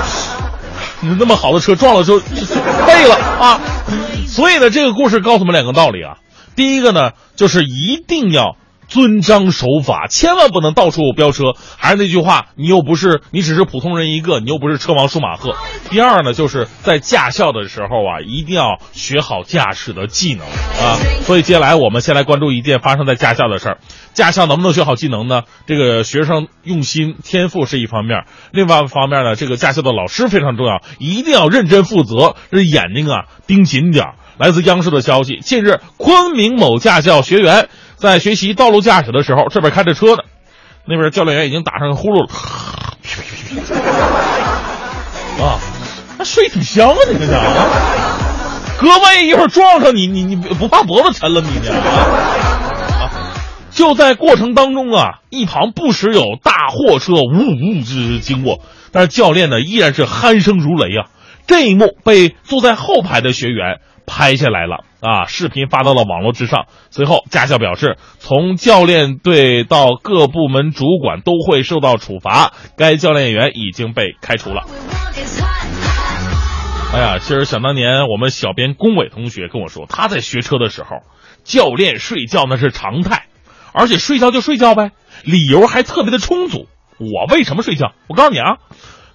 [1.01, 3.61] 你那么好的车撞了之后废了啊！
[4.25, 6.17] 所以呢，这个故事告诉我们两个道理啊。
[6.55, 8.55] 第一个呢，就是一定要。
[8.87, 11.53] 遵章守法，千万不能到处飙车。
[11.77, 15.55] 还是那句话，你又不是你只是普通人一个，你又不是车王舒马赫。
[15.89, 20.97] 第二呢，就是在驾校的时候啊，一定要学好驾驶的技能啊。
[21.21, 23.77] 所以接下来我们先来关注一件发生在驾校的事儿。
[24.13, 25.43] 驾校能不能学好技能呢？
[25.67, 34.15] 这个学生用心天赋是一方面，另外一方面呢，这个驾校的老师非常重要，一定要认真负责，这眼睛啊盯紧点儿。
[34.37, 37.69] 来自央视的消息，近日昆明某驾校学员。
[37.97, 40.23] 在学习道路驾驶的时候，这边开着车呢，
[40.85, 42.29] 那边教练员已经打上呼噜了。
[45.43, 45.59] 啊，
[46.17, 47.47] 那睡挺香啊，你这家伙。
[48.79, 51.73] 哥，万一一会儿撞上你，你你不怕脖子沉了你呢？
[53.01, 53.09] 啊！
[53.71, 61.09] 就在过程当中啊，一旁不时有大货车呜呜之经过，但是教练呢依然是鼾声如雷啊。
[61.47, 64.83] 这一幕被坐在后排的学员拍下来了。
[65.07, 65.25] 啊！
[65.25, 66.65] 视频发到了网络之上。
[66.89, 72.53] 随后，驾校表示，从教练队到各部门主管都会受到处罚。
[72.77, 74.63] 该教练员已经被开除了。
[76.93, 81.01] 哎呀，其实想当年，我们小编龚伟同学跟我说，他在学车的时候，
[81.43, 83.27] 教练睡觉那是常态，
[83.73, 84.91] 而且睡觉就睡觉呗，
[85.23, 86.67] 理由还特别的充足。
[86.97, 87.93] 我为什么睡觉？
[88.07, 88.57] 我告诉你啊，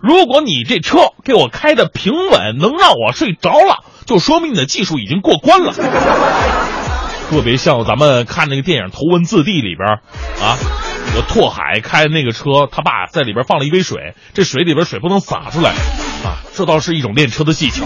[0.03, 3.85] 如果你这车给我开的平稳，能让我睡着了。
[4.05, 5.73] 就说明你的技术已经过关了，
[7.31, 10.01] 特别像咱们看那个电影《头文字 D》里边
[10.45, 10.59] 啊，
[11.17, 15.71] 我拓海开那个车，他爸在里边放了一杯水，这水里边水不能洒出来
[16.25, 17.85] 啊，这倒是一种练车的技巧。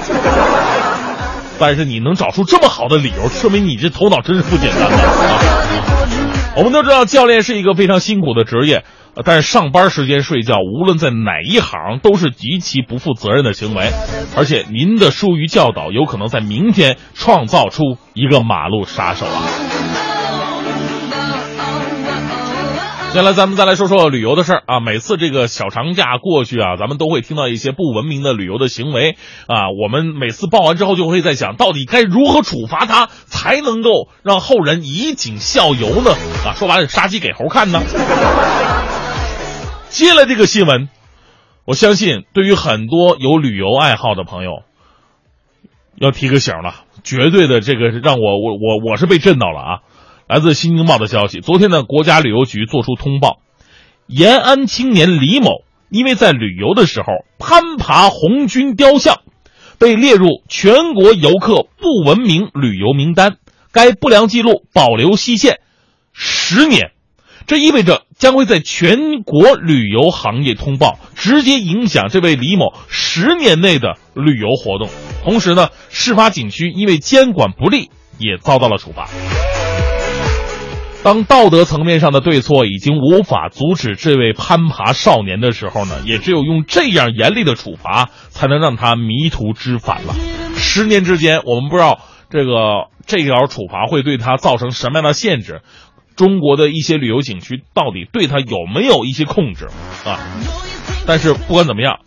[1.58, 4.98] 但是你能找出这么好的理由，说明你这头脑真是不简单啊！
[6.56, 8.84] 我们都知道，教练是一个非常辛苦的职业。
[9.24, 13.90] 但是上班时间睡觉，无论在哪一行都是极其不负责任的行为，
[14.36, 19.42] 而且您的疏于教导，有可能在明天创造出一个马路杀手啊！
[23.12, 24.80] 接下来咱们再来说说旅游的事儿啊。
[24.80, 29.70] 每次这个小长假过去啊，咱们都会听到一些不文明的旅游的行为啊。
[29.82, 36.10] 我们每次报完之后，就会在想到底该如何处罚他，才能够让后人以儆效尤呢？
[36.44, 37.80] 啊，说白了，杀鸡给猴看呢。
[39.96, 40.90] 接了这个新闻，
[41.64, 44.62] 我相信对于很多有旅游爱好的朋友，
[45.94, 46.84] 要提个醒了。
[47.02, 49.80] 绝对的，这个让我我我我是被震到了啊！
[50.28, 53.38] 来自《新京报》的消息，昨天呢，国家旅游局作出通报，
[54.06, 57.06] 延安青年李某因为在旅游的时候
[57.38, 59.22] 攀爬红军雕像，
[59.78, 63.38] 被列入全国游客不文明旅游名单。
[63.72, 65.60] 该不良记录保留期限
[66.12, 66.92] 十年，
[67.46, 74.88] 这意味着将会在全国旅游行业通报，直接影响这位李某十年内的旅游活动。
[75.22, 79.08] 同时呢，事发景区因为监管不力，也遭到了处罚。
[81.04, 90.16] 当道德层面上的对错已经无法阻止这位攀爬少年的时候呢，也只有用这样严厉的处罚，才能让他迷途知返了。
[90.56, 95.62] 十年之间，我们不知道这个这条处罚会对他造成什么样的限制，
[96.16, 99.66] 中国的一些旅游景区到底对他有没有一些控制
[100.04, 100.18] 啊？
[101.06, 102.00] 但是不管怎么样。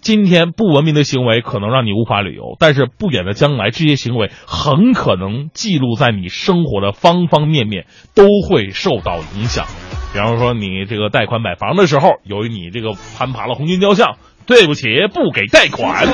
[0.00, 7.84] 今天不文明的行为可能让你无法旅游，但是不远的将来，这些行为很可能记录在你生活的方方面面，
[8.14, 9.66] 都会受到影响。
[10.12, 16.06] 比方说，你这个贷款买房的时候，由于你这个攀爬了红军雕像，对不起，不给贷款。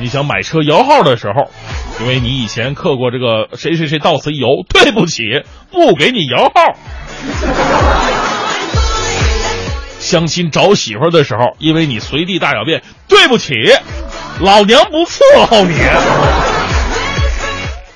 [0.00, 1.50] 你想买车摇号的时候，
[2.00, 5.22] 因为你以前刻过这个谁谁谁到此一游，对不起，
[5.70, 6.76] 不给你摇号。
[9.98, 13.54] 相亲找媳妇的时候，因为你随地大小便，对不起，
[14.40, 15.74] 老娘不伺候你。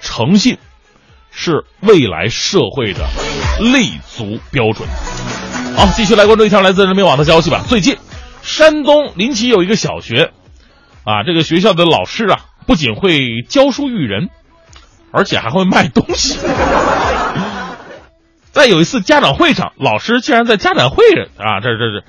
[0.01, 0.59] 诚信
[1.31, 3.07] 是未来社会的
[3.61, 4.87] 立足标准。
[5.77, 7.65] 好，继续来关注一条来自人民网的消息吧。
[7.69, 7.97] 最近，
[8.43, 10.33] 山东临沂有一个小学，
[11.05, 14.29] 啊，这个学校的老师啊，不仅会教书育人，
[15.11, 16.39] 而且还会卖东西。
[18.53, 22.05] 在有一次家长会上，老师竟然在家长会上啊，这这这，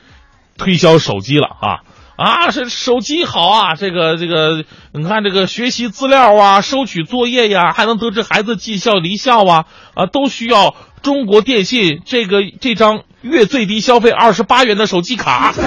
[0.58, 1.80] 推销手机了啊
[2.18, 4.64] 啊，这手机好啊，这个这个，
[4.94, 9.66] 你看这个学习资料啊，收取作业呀，还能得知孩子绩效离校啊
[9.96, 15.54] 啊，都需要中国电信这个这张月最低消费二十八元的手机卡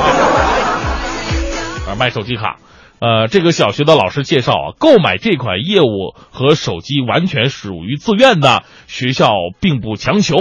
[1.88, 2.58] 啊，卖手机卡。
[3.06, 9.28] 呃，这个小学的老师介绍啊，购买这款业务和手机完全属于自愿的，学校
[9.60, 10.34] 并不强求。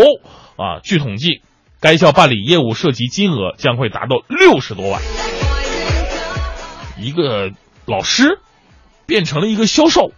[0.57, 1.43] 啊，据统计，
[1.80, 4.99] 该校办理业务涉及金额将会达到六十多万。
[6.97, 7.51] 一个
[7.86, 8.39] 老师
[9.05, 10.09] 变成了一个销售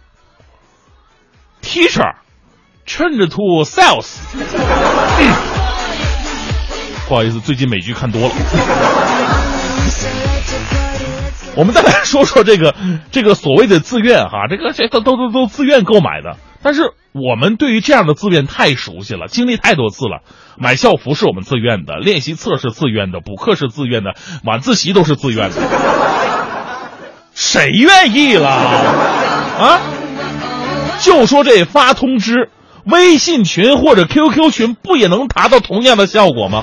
[1.60, 2.14] ，teacher
[2.86, 4.20] turned to sales。
[7.06, 9.17] 不好意思，最近美剧看多了。
[11.58, 12.76] 我们再来说说这个
[13.10, 16.36] 这个所谓的自愿哈，这个这都都都都自愿购买的。
[16.62, 20.20] 但是我们对于这样的自愿太熟悉了，经历太多次了。
[20.56, 25.56] 买校服是我们自愿的，练习册是自愿的，补课是自愿的，晚自习都是自愿的。
[27.34, 29.80] 谁愿意了啊？
[31.00, 32.50] 就说这发通知，
[32.84, 36.62] 微信群或者 QQ 群不也能达到同样的效果吗？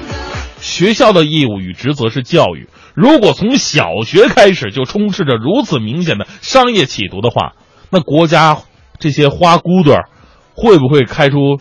[0.61, 2.69] 学校的义务与职责是教育。
[2.95, 7.51] 如果从小学开始就充斥着如此明显的商业企图的话，
[7.89, 8.57] 那国家
[8.99, 10.09] 这些花骨朵儿
[10.53, 11.59] 会不会开出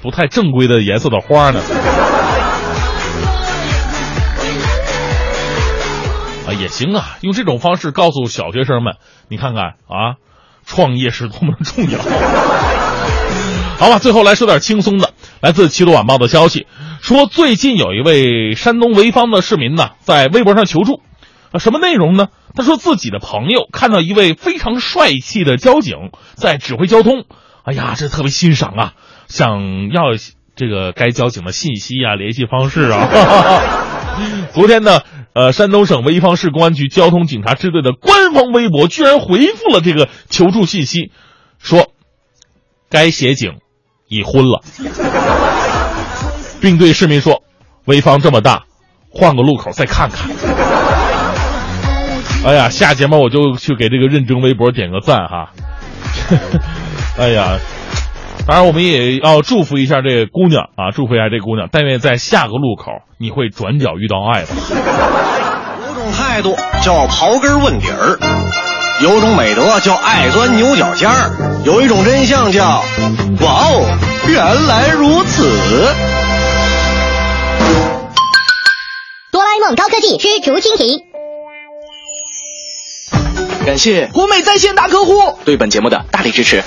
[0.00, 1.60] 不太正规的颜色的花呢？
[6.46, 8.94] 啊，也行啊，用这种方式告诉小学生们，
[9.28, 10.14] 你看看啊，
[10.64, 11.98] 创业是多么重要。
[13.78, 16.66] 好吧，最后来说点轻松的，来自《齐鲁晚报》的消息。
[17.00, 21.00] 说最近有一位山东潍坊的市民呢，在微博上求助，
[21.52, 22.26] 啊，什么内容呢？
[22.56, 27.24] 他说自己的朋友看到一位非常帅气的交警在指挥交通，
[27.62, 28.92] 哎呀，这特别欣赏啊，
[29.28, 30.02] 想要
[30.56, 33.06] 这个该交警的信息啊、联系方式啊。
[33.06, 33.62] 哈哈哈
[34.52, 35.02] 昨天呢，
[35.34, 41.12] 呃，山东省潍坊市公安局交通警察支队的官方微博居然回复了这个求助信息，
[41.60, 41.92] 说
[42.90, 43.60] 该协警
[44.08, 44.62] 已婚了。
[46.60, 47.42] 并对市民说
[47.86, 48.64] ：“潍坊这么大，
[49.10, 50.28] 换个路口再看看。”
[52.44, 55.50] 哎呀，下节目我就去给这个认证微博点个赞哈。
[57.18, 57.58] 哎呀，
[58.46, 64.50] 当然我们也要祝福一下这姑娘啊，祝福一下这姑娘，但愿在下个路口你会转角遇到爱吧。
[65.88, 68.18] 有种态度叫刨根问底儿，
[69.00, 71.30] 有种美德叫爱钻牛角尖儿，
[71.64, 72.82] 有一种真相叫
[73.40, 75.48] 哇哦，原来如此。
[79.30, 81.00] 哆啦 A 梦高科技之竹蜻蜓，
[83.68, 85.12] 感谢国美在线大客户
[85.44, 86.64] 对本节目的大力支持。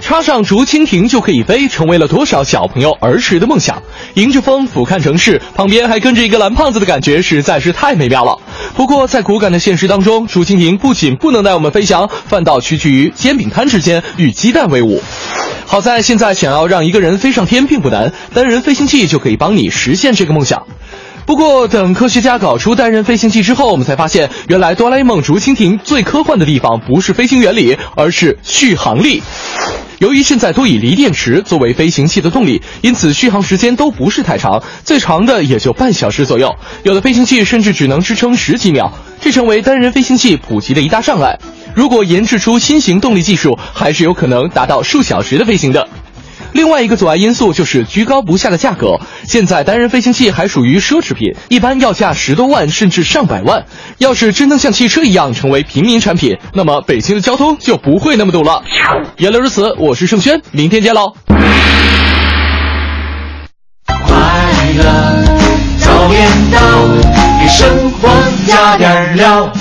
[0.00, 3.80] 插上竹蜻蜓就可以飞，成为了多少小朋友儿时的梦想。
[4.14, 8.40] 迎着风俯瞰城市，旁边还跟着一个蓝胖子的感觉实在是太美妙了。
[8.74, 15.00] 不过在骨感的现实当中，竹蜻蜓不仅不能带我们飞翔，反倒屈居于煎饼摊之间与鸡蛋为伍。
[15.64, 20.66] 好在现在想要让一个人飞上天并不难，单人飞行器就可以帮你实现这个梦想。
[21.26, 29.20] 不过，等科学家搞出单人飞行器之后，我们才发现，原来哆啦 A 梦竹蜻蜓最科幻的地方不是飞行原理，而是续航力。
[29.98, 36.54] 由于现在都以锂电池作为飞行器的动力，因此续航时间都不是太长，最长的也就半小时左右。
[36.84, 41.36] 有的飞行器甚至只能支撑十几秒，这成为单人飞行器普及的一大障碍。
[41.74, 45.88] 如果研制出新型动力技术，还是有可能达到数小时的飞行的。
[46.56, 48.98] 另外一个阻碍因素就是居高不下的价格。
[49.24, 53.66] 现在单人飞行器还属于奢侈品，一般要价十多万甚至上百万。
[53.98, 58.62] 要是真能像汽车一样成为平民产品，那么北京的交通就不会那么堵了。
[59.18, 61.12] 言论如此，我是盛轩，明天见喽。
[63.86, 64.16] 快
[64.78, 65.24] 乐
[65.78, 66.58] 早点到，
[67.38, 68.08] 给生活
[68.46, 69.52] 加点料。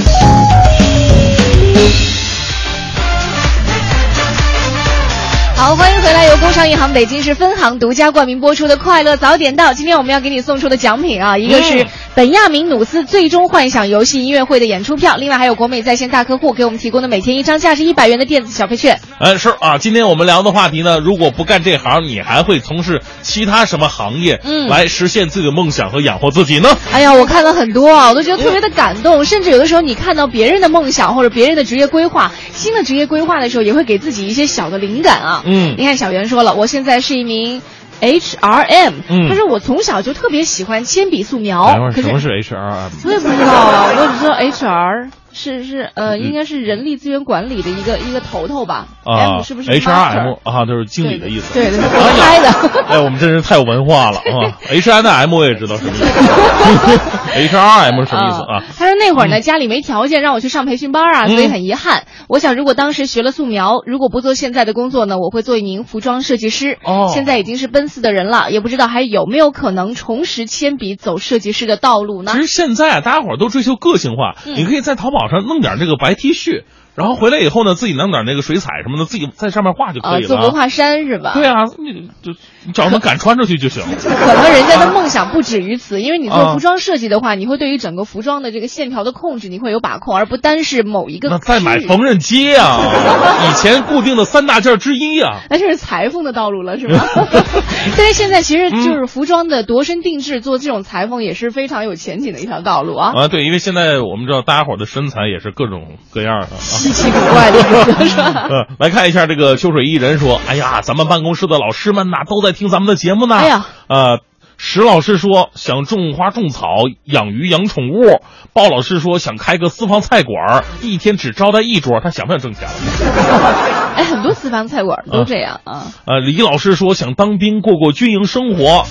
[5.58, 6.26] 好，欢迎回来！
[6.26, 9.72] 由工商银行北京市分行独家冠名播出的《快乐早点到》。
[9.74, 19.02] 今天我们要给你送出的奖品啊，一个是本亚明努斯最终幻想游戏音乐会的演出票，另外还有国美在线大客户给我们提供的每天一张价值一百元的电子小费券。
[19.20, 24.40] 呃，是啊，今天我们聊的话题呢，如果不干这行，你还会从事其他什么行业？
[24.46, 26.78] 嗯来实现自己的梦想和养活自己呢？
[26.94, 35.44] 哎呀，我看了很多啊，我都觉得特别的感动，甚至有的时候你看到别人的梦想或者别人的职业规划、新的职业规划的时候，也会给自己一些小的灵感啊。
[35.46, 37.62] 嗯你看小袁说了，我现在是一名
[38.02, 42.90] HRM，嗯他说我从小就特别喜欢铅笔素描，什么是 HR？M？
[43.06, 48.88] 我也不知道啊，我只知道 HR 是是呃，应该是人力资源管理的一个一个头头吧。
[49.04, 51.54] 啊 M 是不是 HRM 啊，就是经理的意思。
[51.54, 52.84] 对对对，哎我猜呀，的。
[52.88, 54.58] 哎，我们真是太有文化了啊！
[54.70, 56.06] H N M 我也知道什么意思，
[57.36, 58.64] H R M 是什么意思啊？
[58.78, 62.04] 他说那会儿呢，家里没条件让我去上培训班啊，嗯所以很遗憾。
[62.30, 66.78] 我想，如果当时学了素描，如果不做现在的工作呢，我会做一名服装设计师。
[66.84, 72.40] 哦现在已经是奔四的人了，也不知道还有没有可能重拾铅笔走设计师的道路呢其？
[72.42, 76.64] 实现在啊，大家伙儿都追求个性化，嗯你可以在淘宝上弄点这个白 T 恤，
[76.96, 80.28] 然后回来以后呢，自己弄点那个水彩什么的，自己在上面画就可啊，以了。
[80.28, 81.34] 做文化衫是吧？
[81.34, 82.32] 对啊，你就
[82.66, 83.90] 你只要能敢穿出去就行了。
[84.00, 92.80] 可能人家的梦想不止于此，因为你做啊服装设计的话，你会对于整个服装的这个线条的控制，你会有把控，而不单是某一个那再买缝纫机啊，
[93.50, 95.42] 以前固定的三大件之一啊。
[95.50, 97.06] 那就是裁缝的道路了，是吧？
[97.98, 106.85] 但是现在其实就是服装的度身定制，做这种裁缝也是非常有前景的一条道路啊，啊，对，因为现在我们知道大家伙的身材也是各种各样的啊。
[106.86, 107.64] 稀奇古怪的？
[108.46, 114.20] 呃，来看一下这个秋水伊人说：“哎呀，咱们办公室的老师们呐，都在听咱们的节目呢。”哎呀，呃，
[114.58, 116.68] 石老师说想种花种草、
[117.04, 118.22] 养鱼养宠物。
[118.54, 122.68] 鲍老师说想开个私房菜馆，一天只招待一桌，他想不想挣钱？
[123.98, 125.88] 哎，很多私房菜馆都这样啊。
[126.06, 128.86] 呃，李老师说想当兵过过军营生活。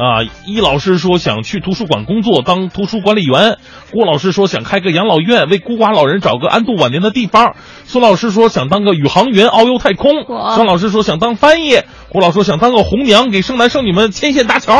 [0.00, 3.58] 啊，易老师说想去图书馆工作当图书管理员，
[3.92, 7.54] 郭老师说想开个养老院，为孤寡老人找个安度晚年的地方。
[7.84, 10.24] 孙老师说想当个宇航员，遨游太空。
[10.28, 14.72] 哇张老师说想当翻译，郭老师说想当个红娘，给剩男剩女们牵线搭桥。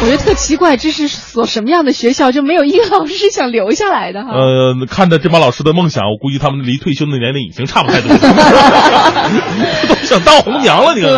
[0.00, 4.30] 我觉得特奇怪，这是所什么样的学校，就没有一个老师是想留下来的哈？
[4.32, 8.18] 呃，看着这帮老师的梦想，我估计他们离退休的年龄已经差不太多了，
[9.88, 10.94] 都 想当红娘了。
[10.94, 11.10] 你对，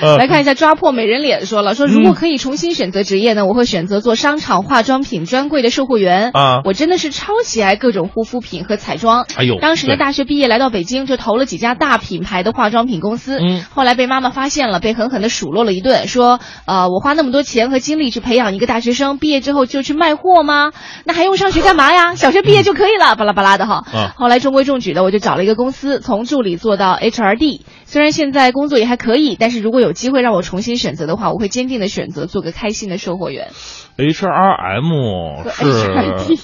[0.00, 9.26] 呃来看一下抓破美人脸说了，说如果可以重新选择职业呢，我会选择做商场化妆品专柜的售货员啊我真的是超喜爱各种护肤品和彩妆。
[9.36, 13.38] 哎呦当时呢，大学毕业来到北京，就投了几家大品牌的化妆品公司。
[13.40, 20.72] 嗯后来被妈妈发现了，被狠狠的数落了一顿，说呃，我花那么多钱和精力去培养一个大学生，毕业之后就去卖货吗？
[21.04, 22.14] 那还用上学干嘛呀？
[22.14, 23.84] 小学毕业就可以了，巴拉巴拉的哈。
[23.92, 27.60] 啊后来中规中矩的，我就找了一个公司，从助理做到 HRD。
[27.84, 33.48] 虽然现在工作也还可以，但是如果有机会让我重新选择的话，我会坚定的选择做个开心的售货员。
[33.96, 36.40] H R M 是 HRD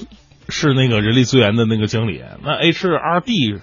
[0.48, 3.54] 是那个人力资源的那个经理，那 H R D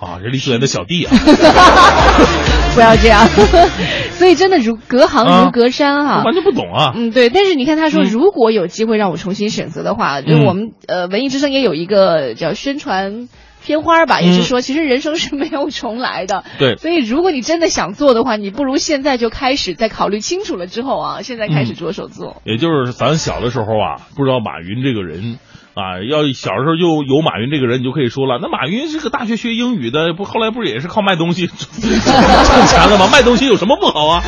[0.00, 1.12] 啊，人力资源的小弟啊，
[2.74, 3.24] 不要这样，
[4.18, 5.44] 所以真的如隔行啊。
[5.44, 6.92] 如隔山哈、完全不懂啊。
[6.96, 8.10] 嗯，对，但是你看他说，嗯。
[8.10, 10.44] 如果有机会让我重新选择的话，就嗯。
[10.44, 13.28] 我们呃文艺之声也有一个叫宣传
[13.64, 16.44] 片花儿吧，也是说其实人生是没有重来的。
[16.46, 22.42] 嗯对所以如果你真的想做的话，你不如现在就开始，在考虑清楚了之后啊，现在开始嗯着手做。
[22.44, 25.38] 也就是咱小的时候啊，不知道马云这个人
[25.74, 31.56] 啊，要小时候就有马云这个人，你就可以说了，那马云是个大学学英语的，不后来不是也是靠卖东西 挣
[32.66, 33.08] 钱了吗？
[33.10, 34.22] 卖东西有什么不好啊？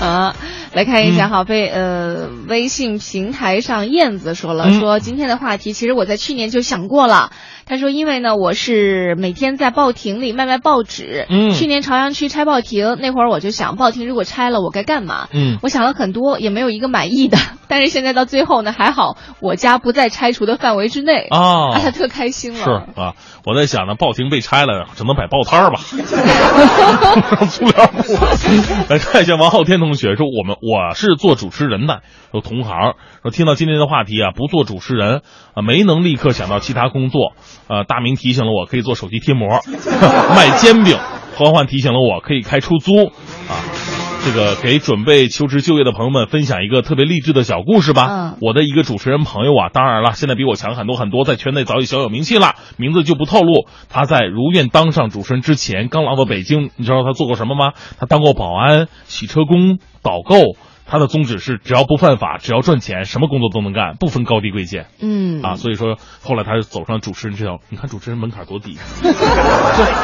[0.00, 0.36] 啊，
[0.72, 7.32] 来看一下嗯哈， 被呃微信平台上燕子说了，嗯说今天的话题其实我在去年就想过了，
[7.66, 11.26] 他说，因为呢，我是每天在报亭里卖卖报纸。
[11.28, 15.28] 嗯去年朝阳区拆报亭那会儿，我就想，报亭如果拆了，我该干嘛？
[15.32, 17.38] 嗯我想了很多，也没有一个满意的。
[17.68, 22.64] 但是现在到最后呢，还好我家不在拆除的范围之内啊他特开心了。
[22.64, 23.14] 是啊，
[23.46, 25.80] 我在想呢，报亭被拆了，只能摆报摊儿吧，
[27.36, 28.02] 上塑料布。
[28.92, 32.02] 来看一下王浩天同学说，我们我是做主持人的，
[32.34, 35.22] 有同行说听到今天的话题啊，不做主持人
[35.54, 37.32] 啊，没能立刻想到其他工作。
[37.68, 39.48] 呃，大明提醒了我可以做手机贴膜，
[40.36, 40.98] 卖煎饼。
[41.34, 43.56] 欢欢提醒了我可以开出租啊。
[44.24, 48.06] 这个给准备求职就业的朋友们分享一个特别励志的小故事吧。
[48.08, 53.66] 嗯我的一个主持人朋友啊，当然了，现在比我强很多很多，在圈内早已小有名气了，名字就不透露。
[53.88, 57.72] 他在如愿当上主持人之前，刚来到北京，你知道他做过什么吗？
[57.98, 60.36] 他当过保安、洗车工、导购。
[60.92, 64.88] 他的宗旨是只要不犯法，只要赚钱，什么工作都能干，不分高低贵贱。
[65.00, 68.76] 嗯啊，所以说后来他就走上主持人这条，你看主持人门槛多低。
[69.00, 69.14] 所以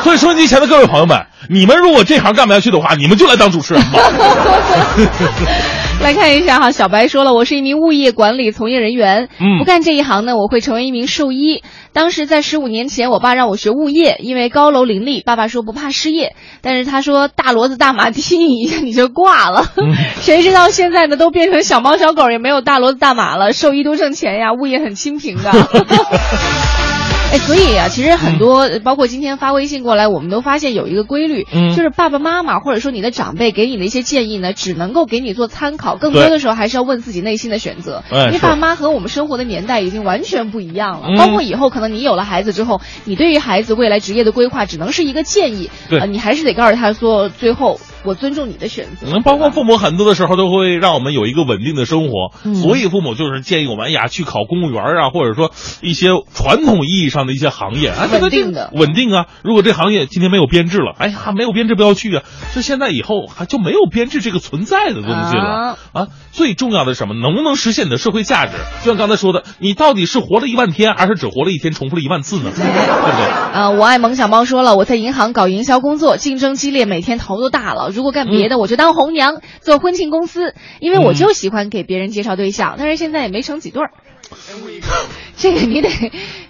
[0.03, 3.99] 所以收音机前的各位朋友们，你们如果这行干不下去的话，你们就来当主持人吧。
[6.01, 11.63] 来看一下哈，小白说了，我是一名物业管理从业人员，嗯不干这一行呢，我会成为一名兽医。
[11.93, 19.67] 当时在十五年前，我爸让我学物业，因为高楼林立，爸爸说不怕失业，但是他说大骡子大马踢你一下你就挂了。
[20.23, 25.51] 谁知道现在呢，都变成小猫小狗，也没有大骡子大马了，兽医多挣钱呀，物业很清贫的。
[27.31, 31.77] 哎，所以啊，其实很多，呃包括今天发微信过来，我们都发现有一个规律，嗯。
[31.77, 38.03] 就是爸爸妈妈或者说你的长辈给你的一些建议呢，只能够给你做参考，更多的时候还是要问自己内心的选择。
[38.11, 41.17] 因为爸妈和我们生活的年代已经完全不一样了，嗯。
[41.19, 45.99] 包括以后可能你有了孩子之后，你对于孩子未来职业的规划只能是一个建议，对。
[45.99, 49.07] 呃，你还是得告诉他说，最后我尊重你的选择。
[49.07, 55.53] 嗯，包括父母很多的时候都会让我们有一个稳定的生活，嗯所以父母就是建议我们，哎呀，去考公务员啊，或者说
[55.83, 59.27] 一些传统意义上的一些行业，啊，这个稳定的稳定啊。
[59.43, 62.23] 如果这行业今天没有编制了，哎呀，没有编制不要去啊。
[62.55, 66.07] 就现在以后还就没有编制这个存在的东西了啊啊。
[66.33, 67.15] 最重要的是什么？
[67.15, 68.53] 能不能实现你的社会价值？
[68.83, 72.51] 就像刚才说的，你到底是活了一万天，还是只活了一天，重复了一万次呢？
[72.57, 73.27] 对不对？
[73.53, 77.91] 啊，我爱萌小猫说了，我在银行搞营销工作，竞争激烈，每天头都大了。
[77.99, 83.91] 如果干别的，我就当红娘，做婚庆公司，因为我就喜欢给别人介绍对象，但是现在也没成几对儿。
[85.37, 85.89] 这个你得，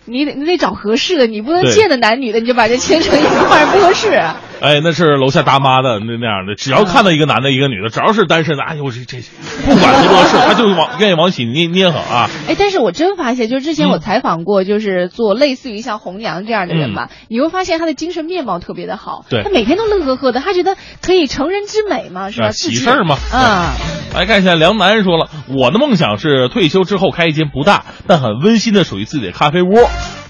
[0.09, 4.21] 你得，你得找合适的，你不能见的男女的你就把这牵成一块儿，不合适。
[4.61, 9.19] 哎，那是楼下大妈的那那样的，只要看到一个男的，一个女的，只要是单身的，哎呦，这这
[9.65, 12.29] 不管多合适，他就往愿意往起捏捏合啊。
[12.49, 22.51] 哎，但是我真发现，就是之前我嗯采访过，就是做类似于像红娘这样的人吧，你会发现他的精神面貌特别的好，对他每天都乐呵呵的，他觉得可以成人之美嘛，是吧？
[22.51, 23.75] 喜事儿嘛啊。
[24.13, 29.89] 来看一下，梁楠说了，我的梦想是退休之后开一间不大但很温馨的属于自己的咖啡窝，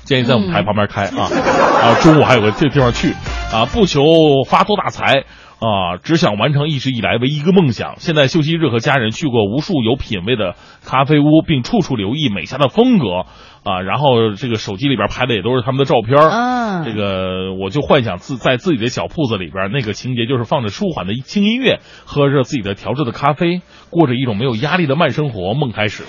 [0.09, 1.28] 建议在我们台旁边开啊，
[1.84, 3.12] 啊，中午还有个这地方去
[3.52, 4.00] 啊，不求
[4.48, 5.24] 发多大财。
[5.61, 7.96] 啊，只想完成一直以来唯一一个梦想。
[7.98, 10.54] 现在休息日和家人去过无数有品位的
[10.86, 13.24] 咖啡屋，并处处留意美家的风格
[13.64, 13.80] 啊。
[13.80, 25.54] 然后这个手机里边拍的也都是他们的照片儿啊这个我就幻想自在自己的小铺子里边，那个情节就是放着舒缓的轻音乐，喝着自己的调制的咖啡，过着一种没有压力的慢生活。
[25.54, 26.04] 梦开始，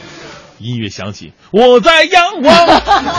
[0.59, 2.67] 音乐响起，我在仰望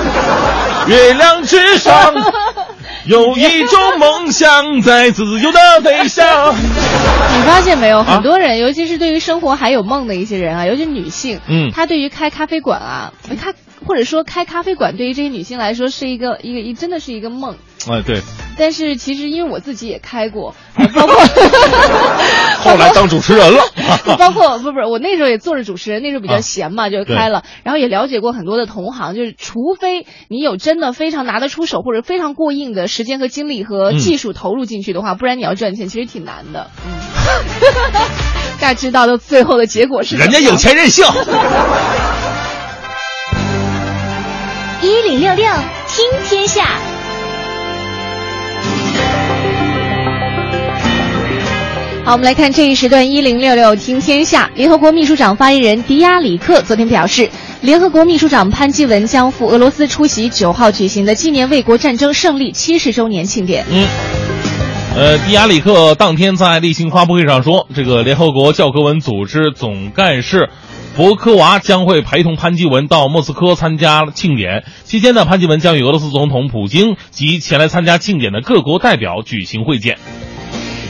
[0.88, 2.14] 月亮之上，
[3.06, 6.54] 有一种梦想在自由的飞翔。
[6.54, 11.70] 你发现没有，很多人，尤其是对于生活还有梦的一些人啊，尤其女性，嗯。
[11.74, 13.52] 她对于开咖啡馆啊，开
[13.90, 17.56] 或者说开咖啡馆，对于这些女性来说是一个一个一真的是一个梦。
[17.90, 18.20] 哎，对，
[18.56, 21.16] 但是其实因为我自己也开过， 呃包括
[22.60, 23.64] 后来当主持人了。
[24.16, 36.70] 包括不不是我那时候也做着主持人，那时候比较啊闲嘛，就开了，然后也了解过很多的同行，就是除非你有真的非常拿得出手或者非常过硬的时间和精力和嗯技术投入进去的话，不然你要赚钱其实挺难的。
[36.86, 36.92] 嗯，
[38.60, 41.04] 大家知道的最后的结果是人家有钱任性。
[44.82, 45.44] 一零六六
[45.88, 46.64] 听天下，
[52.02, 54.50] 好，我们来看这一时段一零六六听天下。
[54.54, 57.28] 联合国秘书长发言人迪亚里克昨天表示，
[57.60, 63.66] 联合国秘书长潘基文将赴俄罗斯出席九号举行的纪念卫国战争胜利七十周年庆典。
[63.70, 63.86] 嗯。
[64.96, 70.48] 呃，迪亚里克当天在例行发布会上说，这个联合国教科文组织总干事
[70.96, 74.64] 博科娃将会陪同潘基文到莫斯科参加庆典。
[74.84, 79.98] 期间呢，潘基文将与俄罗斯总统普京及前来参加庆典的各国代表举行会见。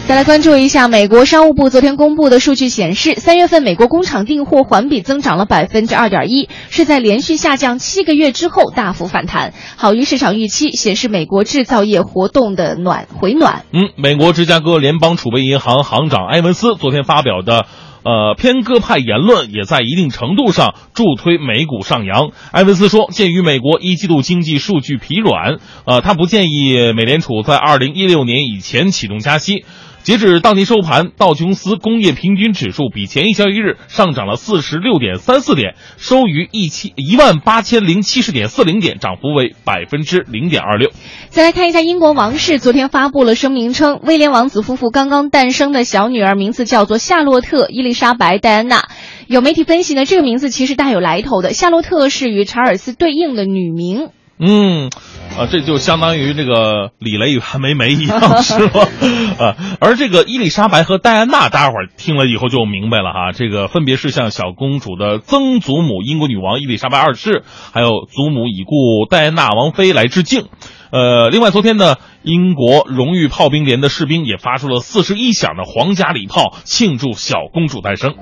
[0.08, 13.64] 再来关注一下，美国商务部昨天公布的数据显示，三月份美国工厂订货环比增长了百分之二点一，是在连续下降七个月之后大幅反弹，好于市场预期，显示美国制造业活动的暖回暖。
[13.72, 17.66] 嗯，美国芝加哥联邦储备银行行长埃文斯昨天发表的。
[18.02, 22.30] 呃，偏鸽派言论也在一定程度上助推美股上扬。
[22.52, 29.64] 埃文斯说，鉴于美国一季度经济数据疲软，呃，他不建议美联储在二零一六年以前启动加息。
[30.02, 40.90] 截止当天收盘，道琼斯工业平均指数比前一交易日上涨了四十六点三四点，收于一七一万八千零七十点四零点，涨幅为百分之零点二六。
[41.28, 48.88] 再来看一下英国王室，昨天发布了声明称，威廉王子夫妇刚刚诞生的小女儿名字叫做夏洛特·伊丽莎白·戴安娜。
[49.28, 54.08] 有媒体分析呢，这个名字其实大有来头的，夏洛特是与查尔斯对应的女名。
[54.40, 54.90] 嗯。
[55.38, 58.80] 啊，这就相当于这个李雷与韩梅梅一样，是吧？
[59.38, 63.30] 啊，而这个伊丽莎白和戴安娜，大家伙儿听了以后就明白了哈。
[63.32, 70.48] 这个分别是向小公主的曾祖母英国女王伊丽莎白二世，还有祖母已故戴安娜王妃来致敬。
[70.90, 78.14] 呃，另外昨天呢，英国荣誉炮兵连的士兵也发出了四十一响的皇家礼炮，庆祝小公主诞生。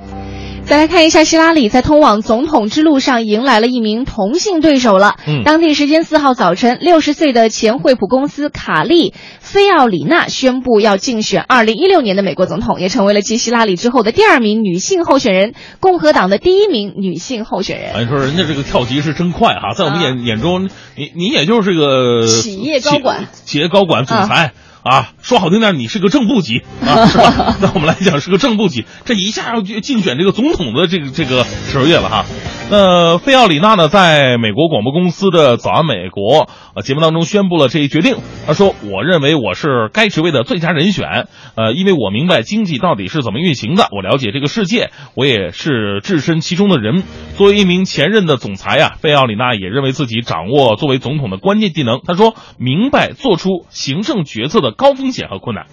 [0.65, 5.17] 再来看一下，希拉里在通往总统之路上迎来了一名同性对手了。
[5.27, 17.95] 嗯，当地时间四号早晨，六十岁的前惠普公司卡利·菲奥里娜宣布要竞选二零一六年的美国总统，也成为了继希拉里之后的第二名女性候选人，共和党的第一名女性候选人。
[17.95, 24.53] 哎，说人家这个跳级是真快哈，在我们眼眼中，你你也就是个企业高管，企业高管总裁。
[24.81, 27.57] 啊，说好听点，你是个正部级 啊，是吧？
[27.61, 32.25] 那我们来讲是个正部级，这一下要竞选这个总统的这个这个职业了哈。
[32.71, 36.45] 那费奥里娜呢，在美国广播公司的《早安美国》
[36.75, 38.17] 呃节目当中宣布了这一决定。
[38.47, 47.05] 他说：“我认为我是该职位的最佳人选，呃，因为我明白经济到底是怎么运行的，我了解这个世界，我也是置身其中的人。
[47.39, 52.01] 作为一名前任的总裁啊，费奥里娜也认为自己掌握作为总统的关键技能。
[52.07, 55.65] 他说明白做出行政决策的高风险和困难。”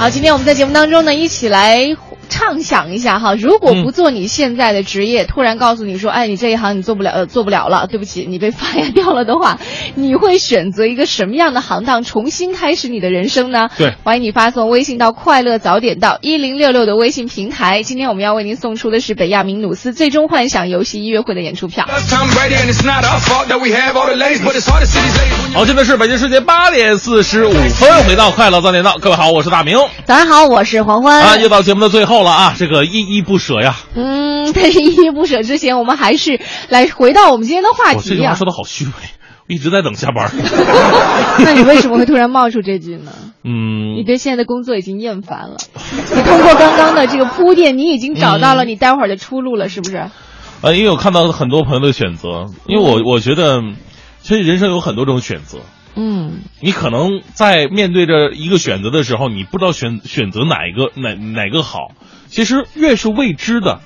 [0.00, 1.96] 好，今天我们在节目当中呢，一起来。
[2.28, 9.58] 畅想一下哈，如果不做你现在的职业，突然告诉你说，哎，你这一行你做不了，呃，做不了了，对不起，你被 fire 掉了的话，
[9.94, 13.68] 你会选择一个什么样的行当，重新开始你的人生呢？
[13.76, 17.82] 对，欢迎你发送微信到快乐早点到一零六六的微信平台。
[17.82, 21.86] 今天我们要为您送出的是北亚明努斯最终幻想游戏音乐会的演出票。
[21.86, 21.98] 好，
[25.64, 29.76] 现在是北京时间八点四十五分，回到快乐早点到，各位好，我是大明。
[30.04, 31.20] 早上好，我是黄欢。
[31.22, 32.15] 啊，又到节目的最后。
[32.16, 32.54] 够了啊！
[32.56, 33.76] 这个依依不舍呀。
[33.94, 36.40] 嗯，但是依依不舍之前，我们还是
[36.70, 38.08] 来回到我们今天的话题。
[38.08, 38.90] 这句话说的好虚伪，
[39.48, 40.30] 我一直在等下班。
[41.44, 43.12] 那你为什么会突然冒出这句呢？
[43.44, 45.56] 嗯，你对现在的工作已经厌烦了。
[46.14, 50.08] 你通过刚刚的这个铺垫，你已经找到了你待会儿的出路了，是不是？
[50.62, 53.60] 呃，因为我看到很多朋友的选择，因为我我觉得，
[54.22, 55.58] 其实人生有很多种选择。
[55.96, 61.92] 嗯，你可能在面对着一个选择的时候，你不知道选选择哪一个哪哪个好。
[62.28, 63.80] 其实越是未知的，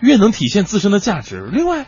[0.00, 1.48] 越能体现自身的价值。
[1.52, 1.86] 另外，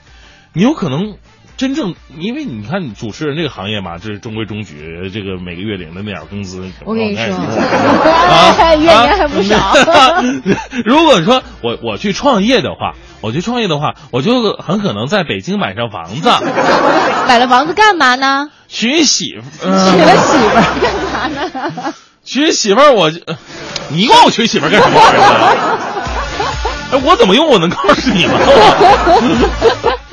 [0.53, 1.17] 你有可能
[1.61, 9.75] 真正，因为你看主持人这个行业嘛，这是中规中矩，这个每个月领的那点工资，我跟你说， 啊， 月年还不少。
[10.87, 16.31] 如果说我我去创业的话，我去创业的话，我就很可能在北京买上房子。
[17.29, 18.49] 买了房子干嘛呢？
[18.67, 19.43] 娶媳妇。
[19.61, 21.93] 娶了媳妇干嘛呢？
[22.25, 23.13] 娶媳妇儿，我
[23.91, 24.99] 你管我娶媳妇儿干什么？
[26.93, 28.39] 哎，我怎么用我能告诉你吗？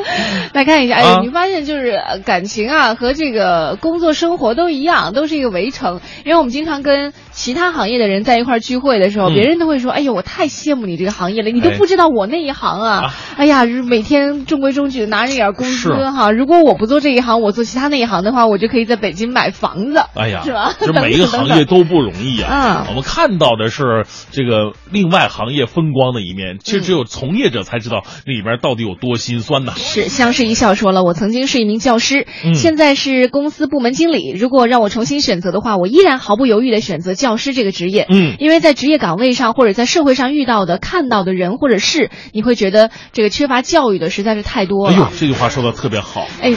[0.53, 5.99] 来看一下，哎，你发现就是感情啊和这个工作生活都一样，都是一个围城。
[6.25, 13.13] 因为我们经常跟其他行业的人在一块聚会的时候，别人都会说：“哎呦，我太羡慕你这个行业了，你都不知道我那一行啊！
[13.37, 16.31] 哎呀，每天中规中矩的拿着点工资哈。
[16.31, 20.01] 如果我不做这一行，我做其他那一行的话，我就可以在北京买房子。
[20.15, 20.73] 哎呀，是吧？
[20.79, 22.85] 就每一个行业都不容易啊。
[22.85, 29.73] 嗯我们看到的是这个另外行业风光的一面，其实只有从业者才知道里边到底有多心酸呐。
[29.75, 34.31] 是 相视一笑说了，我曾经是一名教师，现在是公司部门经理。
[34.31, 38.05] 如果让我重新选择的话，我依然毫不犹豫的选择教师这个职业。
[38.09, 44.93] 嗯，因为在职业岗位上或者在社会上遇到的、看到的人或者事，你会觉得这个缺乏教育的实在是太多了。
[44.93, 46.27] 哎呦，这句话说的特别好。
[46.41, 46.53] 哎，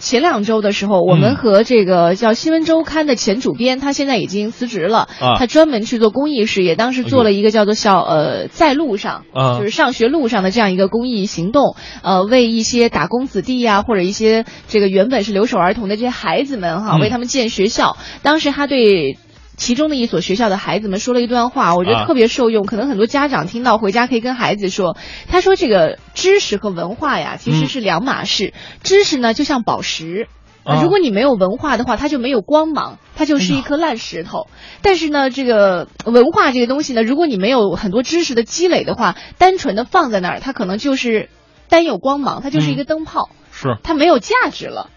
[0.00, 5.08] 前两周的时候，我们和这个叫《新闻周刊》的前主编，他现在已经辞职了。
[5.20, 11.76] 啊，他专门去做公益事业，当时做了一个叫做“小呃在路上”，啊，就是上学路上的这样一个公益行动。
[12.02, 17.96] 呃，为一些打工子弟呀，或者一些这个原本是留守儿童的这些孩子们哈，为他们建学校。
[18.22, 19.18] 当时他对
[19.56, 24.96] 其中的一所学校的孩子们说了一段话，我觉得啊特别受用，可能很多家长听到回家可以跟孩子说。
[25.28, 28.54] 他说：“这个知识和文化呀，其实是两码事。
[28.82, 30.28] 知识呢，就像宝石。”
[30.64, 34.46] 啊如果你没有文化的话，它就没有光芒，它就是一颗烂石头。
[34.80, 41.30] 但是呢，这个文化这个东西呢，如果你没有很多知识的积累的话，单纯的放在那儿，它可能就是
[41.72, 44.90] 单有光芒，它就是一个灯泡，是，它没有价值了。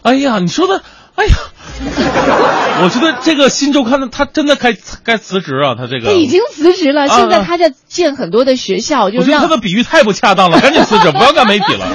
[0.00, 0.82] 哎呀，你说的，
[1.16, 1.34] 哎呀，
[2.82, 11.86] 我觉得这个新周刊的他真的该该辞职啊，他这个他已经辞职了，啊现在他在建很多的学校，就我觉得他的比喻太不恰当了，赶紧辞职， 不要干媒体了。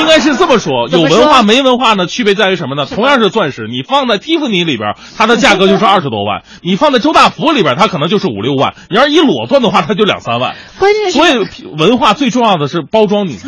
[0.00, 2.06] 应该是这么说，有文化没文化呢？
[2.06, 2.86] 区别在于什么呢？
[2.86, 8.72] 同样是钻石，你放在蒂芙尼里边，它的价格就是 二十多万；你放在周大福里边，它可能就是五六万。
[8.88, 10.54] 你要是一裸钻的话，它就两三万。
[10.78, 13.38] 关键是所以文化最重要的是包装你。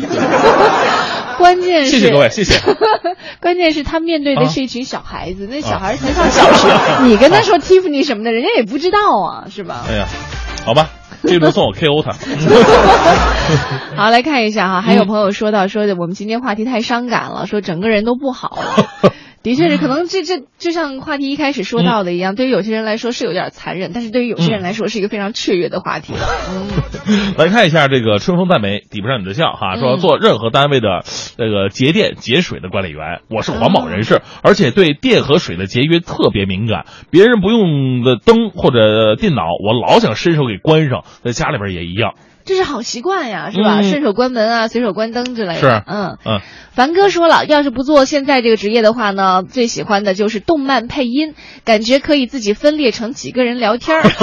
[1.37, 2.59] 关键是谢谢各位，谢谢。
[3.41, 6.67] 关键是他面对的啊是一群小孩子，那小孩才上小学，
[7.05, 9.85] 你跟他说 Tiffany 什么的，人家也不知道啊，是吧？
[9.87, 10.07] 哎呀，
[10.65, 10.89] 好吧，
[11.23, 12.13] 这轮算我 KO 他。
[13.95, 19.11] 好，来看一下哈，还有朋友说到说的我们今天话题太伤感了，说整个人都不好了。
[19.45, 26.13] 的确是，可能这这就像话题一开始说到的一样，对于有些人来说是有点残忍，但是对于有些人来说是一个非常雀跃的话题。
[26.49, 26.67] 嗯，
[27.37, 29.75] 来看一下这个春风再美，抵不上你的笑哈。
[29.75, 31.03] 说嗯做任何单位的
[31.37, 36.87] 这个节电节水的管理员，我是环保人士，而且对电和水的节约特别敏感。
[37.11, 42.15] 别人不用的灯或者电脑，我老想伸手给关上，在家里边也一样。
[42.45, 43.79] 这是好习惯呀，是吧？
[43.79, 45.59] 嗯顺手关门啊，随手关灯之类的。
[45.59, 46.17] 是嗯。
[46.25, 46.39] 嗯，
[46.71, 51.33] 凡哥说了，要是不做现在这个职业的话呢，最喜欢的就是动漫配音，
[51.65, 54.03] 感觉可以自己分裂成几个人聊天儿。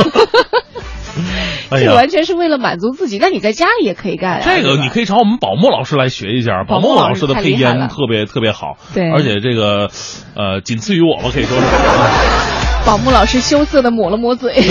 [1.70, 3.18] 这完全是为了满足自己。
[3.18, 4.40] 那你在家里也可以干啊。
[4.42, 7.58] 这个你可以找我们宝墨老师来学一下，宝墨老师的配音
[7.88, 9.90] 特别特别好，对而且这个
[10.34, 11.64] 呃仅次于我吧，可以说是。
[12.84, 14.52] 宝木老师羞涩的抹了抹嘴。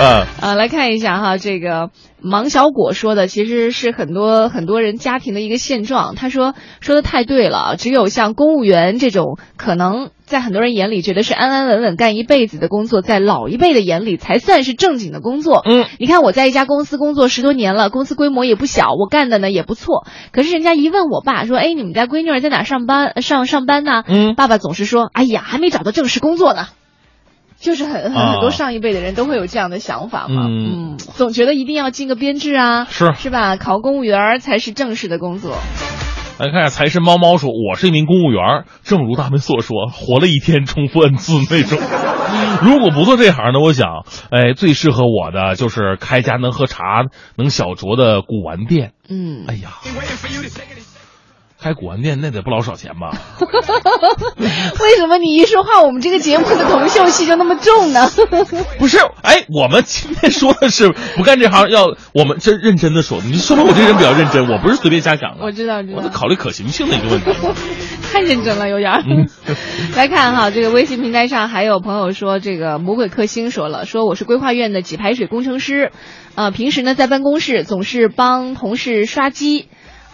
[0.00, 1.90] 嗯啊，来看一下哈，这个
[2.20, 6.14] 芒小果说的其实是很多很多人家庭的一个现状。
[6.14, 15.62] 他说说的太对了，只有像公务员这种可能在很多人眼里觉得是安安稳稳干一辈子的工作，在老一辈的眼里才算是正经的工作。
[15.64, 20.06] 嗯，你看我在一家公司工作十多年了，公司规模也不小，我干的呢也不错。
[20.32, 24.02] 可是人家一问我爸说，哎，你们家闺女儿在哪上班上上班呢？
[24.06, 26.66] 嗯，爸爸总是说，哎呀，还没找到正式工作呢。
[27.60, 33.56] 就是很很啊很多上一辈的人都会有这样的想法嘛，嗯总觉得一定要进个编制啊，是是吧？
[33.56, 35.56] 考公务员儿才是正式的工作。
[36.38, 41.76] 来看一下财神猫猫说：“我是一名公务员，正如他们所说，活了一天重复 n 次那种。
[42.62, 47.02] 如果不做这行呢，我想，哎，最适合我的就是开家能喝茶、
[47.34, 48.92] 能小酌的古玩店。
[49.08, 49.70] 嗯，哎呀，
[51.60, 53.10] 开古玩店那得不老少钱吧？
[54.80, 58.08] 为什么你一说话，我们这个节目的铜臭气就那么重呢？
[58.78, 65.44] 不是，哎，我们今天说的是不干这行，要我们这认真的说，你说明我这人比较认真，我不是随便瞎想的。
[65.44, 66.08] 我知道，知道我得。
[66.10, 67.26] 考虑可行性的一个问题。
[68.12, 68.92] 太认真了，有点
[69.96, 75.90] 来看哈，这个微信平台上还有朋友说，这个魔鬼克星说了，说我是规划院的给排水工程师，
[76.36, 79.68] 呃，平时呢在办公室总是帮同事刷机。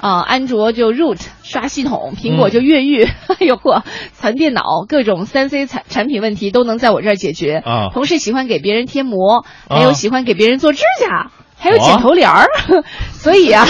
[0.04, 3.80] 啊、安卓就 root 刷系统，苹果就越狱，哎呦嚯，
[4.20, 7.62] 传电脑，各种三 C 产产品问题都能在我这儿解决。
[7.64, 12.50] 啊同事喜欢给别人贴膜，还有啊喜欢给别人做指甲，还有剪头帘儿，
[13.12, 13.66] 所以啊，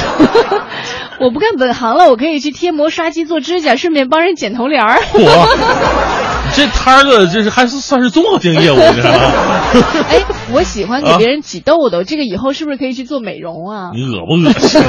[1.23, 5.01] 我不干本行了，我可以去贴膜、刷机、做指甲，顺便帮人剪头帘儿。
[5.13, 8.83] 我这摊儿的这是还是算是综合性业务呢。
[10.11, 13.91] 哎，我喜欢给别人挤痘痘，这个以后是不是可以去做美容啊？
[13.95, 14.83] 你恶不恶心？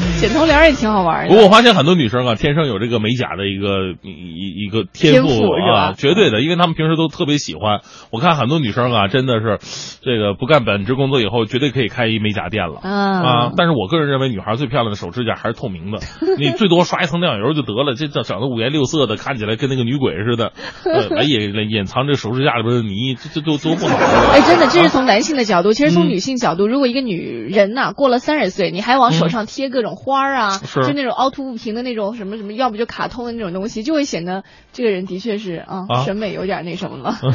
[0.20, 1.28] 剪头帘也挺好玩的。
[1.28, 7.80] 不过我发现很多女生啊，天生有这个美甲的一个一一一个天天赋啊，绝对的，因为她们平时都特别喜欢。
[8.10, 9.58] 我看很多女生啊，真的是
[10.02, 12.80] 这个不干本职工作以后，绝对可以开一美甲店了。
[12.82, 13.52] 啊啊！
[13.56, 15.98] 但是我个人认为，女孩最漂亮的手指甲还是透明的，
[16.38, 17.94] 你最多刷一层亮油就得了。
[17.94, 20.52] 这这整的五颜六色的，看起来跟那个女鬼似的，
[20.84, 23.96] 呃， 来隐隐藏这手指甲里边的泥，这这都都不好。
[24.32, 25.72] 哎，真的，这是从男性的角度。
[25.72, 37.18] 其实从嗯女性角度，如果一个女人呐、过了三十岁，你还往手上贴各种花儿啊，嗯是就那种凹凸不平的那种什么什么，要不就卡通的那种东西，就会显得这个人的确是啊，啊审美有点那什么了。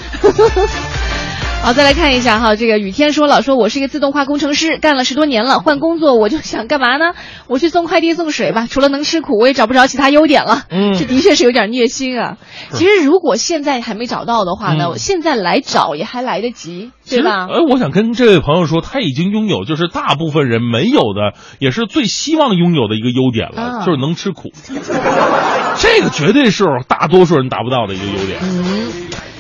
[1.59, 7.13] 好，再来看一下哈，这个雨天说了，说我是一个自动化工程师，干了十多年了，换工作我就想干嘛呢？
[7.47, 10.61] 我去送快递送水吧，除了能吃苦，我也找不着其他优点了。
[10.69, 12.37] 嗯这的确是有点虐心啊。
[12.71, 17.47] 其实如果现在还没找到的话呢，嗯现在来找也还来得及，对吧？
[17.49, 24.51] 哎，我想跟这位朋友说，他已经拥有就是大部分人没有的，也是最希望拥有的一个优点了，啊就是能吃苦。
[25.77, 28.39] 这个绝对是大多数人达不到的一个优点。
[28.41, 28.91] 嗯，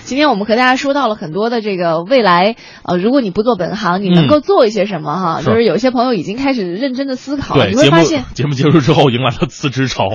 [0.03, 5.39] 今天我们和大家说到了很多的这个未来，呃，如果你不做本行，你能够做一些什么哈？
[5.41, 10.09] 是就是有些朋友已经开始认真的思考，对，你会发现节目结束之后迎来了辞职潮。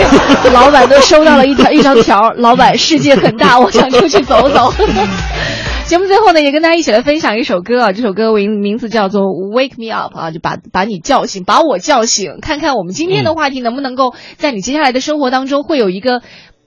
[0.52, 4.72] 老板都收到了一条一张条，老板世界很大，我想出去走走。
[5.86, 9.22] 节目最后呢，也跟大家一起来分享一首歌啊，这首歌名名字叫做
[9.52, 16.22] 《Wake Me Up》啊，就把把你叫醒，把我叫醒，看看我们今天的话题能不能够在你接下来的生活当中会有一个。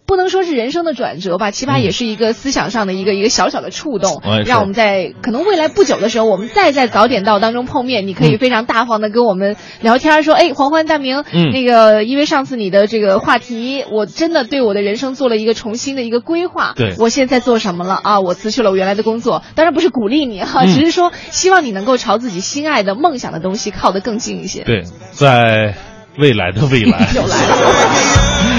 [0.10, 11.51] 不能说是人生的转折吧，起码也是一个思想上的一个一个小小的触动让我们在可能未来不久的时候，我们再在早点到当中碰面，你可以非常大方的跟我们聊天，说，哎，黄欢大明，嗯。
[11.51, 16.95] 那个因为上次你的这个话题，我真的对我的人生做了一个重新的一个规划，对。
[16.97, 17.99] 我现在做什么了？
[18.03, 18.20] 啊？
[18.20, 20.74] 我辞去了我原来的工作，当然不是鼓励你哈，嗯。
[20.74, 24.64] 只是说希望你能够朝自己心爱的梦想的东西靠得更近一些。
[24.64, 25.76] 对，在
[26.18, 27.38] 未来的未来， 又来。
[27.38, 28.59] 了，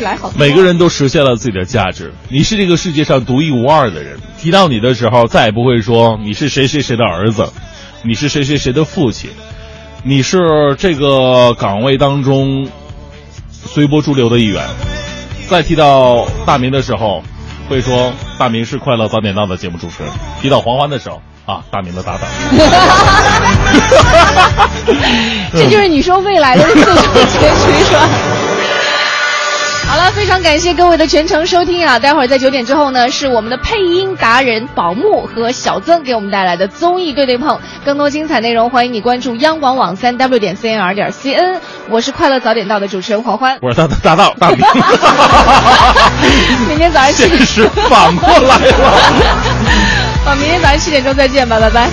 [0.00, 2.14] 未来好，每个人都实现了自己的价值。
[2.30, 4.18] 你是这个世界上独一无二的人。
[4.38, 7.52] 提到你的时候，再也不会说你是谁谁谁的儿子，
[8.02, 9.28] 你是谁谁谁的父亲，
[10.02, 12.66] 你是这个岗位当中
[13.50, 14.64] 随波逐流的一员。
[15.50, 17.22] 再提到大明的时候，
[17.68, 20.10] 会说大明是快乐早点到的节目主持人。
[20.40, 22.22] 提到黄欢的时候，啊，大明的搭档。
[25.52, 28.08] 这就是你说未来的最终结局是吧？
[29.90, 31.98] 好了，非常感谢各位的全程收听啊！
[31.98, 37.58] 待会儿在九点之后呢，是我们的配音达人宝木和小曾给我们带来的综艺对对碰。
[37.84, 41.58] 更多精彩内容，欢迎你关注央广网三 w 点 cnr 点 cn。
[41.88, 44.58] 我是快乐早点到的主持人黄欢，我是他的搭档大明。
[46.68, 48.94] 明天早上七 现实反过来了。
[50.24, 51.90] 好，明天早上七点钟再见吧，拜拜。